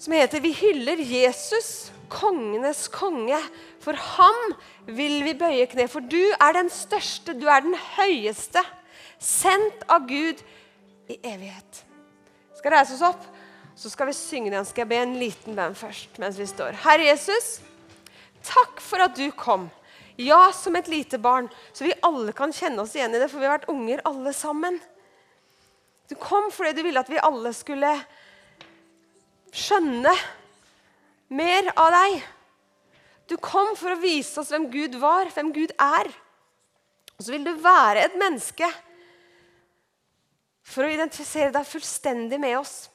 som 0.02 0.12
heter 0.12 0.40
'Vi 0.40 0.52
hyller 0.52 0.98
Jesus, 0.98 1.92
kongenes 2.08 2.88
konge'. 2.88 3.50
For 3.80 3.92
ham 3.92 4.54
vil 4.86 5.24
vi 5.24 5.34
bøye 5.34 5.66
kne. 5.66 5.88
For 5.88 6.00
du 6.00 6.32
er 6.40 6.52
den 6.52 6.70
største, 6.70 7.40
du 7.40 7.46
er 7.46 7.60
den 7.60 7.74
høyeste, 7.74 8.58
sendt 9.18 9.84
av 9.88 10.08
Gud 10.08 10.42
i 11.08 11.18
evighet. 11.24 11.84
Vi 12.50 12.58
skal 12.58 12.72
reise 12.72 12.94
oss 12.94 13.02
opp, 13.02 13.22
så 13.76 13.90
skal 13.90 14.06
vi 14.06 14.12
synge 14.12 14.50
den. 14.50 14.64
Skal 14.64 14.80
jeg 14.80 14.88
be 14.88 14.96
en 14.96 15.18
liten 15.18 15.56
bønn 15.56 15.74
først 15.74 16.18
mens 16.18 16.38
vi 16.38 16.46
står. 16.46 16.72
Herre 16.82 17.06
Jesus, 17.06 17.60
takk 18.42 18.80
for 18.80 18.96
at 18.96 19.16
du 19.16 19.30
kom. 19.30 19.70
Ja, 20.20 20.52
som 20.52 20.76
et 20.76 20.90
lite 20.92 21.18
barn, 21.18 21.48
så 21.72 21.86
vi 21.86 21.94
alle 22.04 22.34
kan 22.36 22.52
kjenne 22.52 22.82
oss 22.84 22.94
igjen 22.96 23.14
i 23.14 23.20
det, 23.22 23.30
for 23.32 23.40
vi 23.40 23.48
har 23.48 23.56
vært 23.56 23.70
unger 23.72 24.02
alle 24.08 24.34
sammen. 24.36 24.76
Du 26.10 26.14
kom 26.20 26.50
fordi 26.52 26.76
du 26.76 26.82
ville 26.84 27.00
at 27.00 27.08
vi 27.08 27.20
alle 27.22 27.54
skulle 27.56 27.94
skjønne 29.52 30.12
mer 31.32 31.70
av 31.72 31.90
deg. 31.94 32.22
Du 33.30 33.38
kom 33.40 33.72
for 33.78 33.94
å 33.94 34.00
vise 34.02 34.40
oss 34.40 34.50
hvem 34.52 34.68
Gud 34.72 34.98
var, 35.00 35.30
hvem 35.32 35.52
Gud 35.54 35.72
er. 35.80 36.10
Og 37.16 37.24
så 37.24 37.32
vil 37.32 37.46
du 37.46 37.52
være 37.62 38.04
et 38.04 38.16
menneske 38.20 38.68
for 40.66 40.84
å 40.84 40.92
identifisere 40.92 41.52
deg 41.54 41.68
fullstendig 41.68 42.40
med 42.42 42.58
oss. 42.58 42.90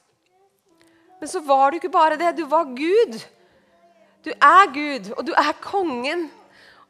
Men 1.18 1.30
så 1.30 1.42
var 1.42 1.70
du 1.70 1.78
ikke 1.78 1.90
bare 1.90 2.18
det. 2.20 2.36
Du 2.38 2.44
var 2.46 2.70
Gud. 2.70 3.18
Du 4.22 4.30
er 4.34 4.70
Gud, 4.74 5.10
og 5.16 5.26
du 5.26 5.32
er 5.34 5.56
kongen. 5.62 6.28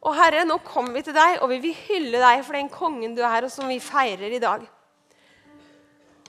Og 0.06 0.14
Herre, 0.14 0.44
nå 0.46 0.60
kommer 0.62 0.94
vi 0.94 1.02
til 1.08 1.16
deg, 1.16 1.40
og 1.42 1.50
vi 1.50 1.58
vil 1.62 1.78
hylle 1.88 2.20
deg 2.22 2.44
for 2.46 2.54
den 2.58 2.70
kongen 2.70 3.16
du 3.16 3.24
er, 3.26 3.46
og 3.46 3.52
som 3.52 3.66
vi 3.70 3.80
feirer 3.82 4.36
i 4.36 4.42
dag. 4.42 4.62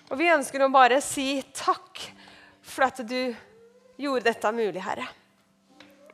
Og 0.09 0.17
vi 0.17 0.31
ønsker 0.33 0.65
å 0.65 0.71
bare 0.73 0.97
si 1.05 1.43
takk 1.53 2.01
for 2.65 2.87
at 2.87 3.03
du 3.05 3.35
gjorde 3.99 4.25
dette 4.25 4.53
mulig, 4.55 4.81
Herre. 4.81 5.05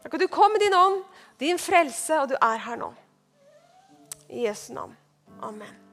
Takk 0.03 0.17
at 0.17 0.25
du 0.25 0.27
kom 0.31 0.51
med 0.51 0.65
din 0.65 0.75
ånd, 0.75 0.99
din 1.39 1.61
frelse, 1.61 2.19
og 2.19 2.29
du 2.33 2.35
er 2.41 2.61
her 2.67 2.77
nå. 2.81 2.91
I 4.27 4.47
Jesu 4.49 4.73
navn. 4.75 4.97
Amen. 5.45 5.84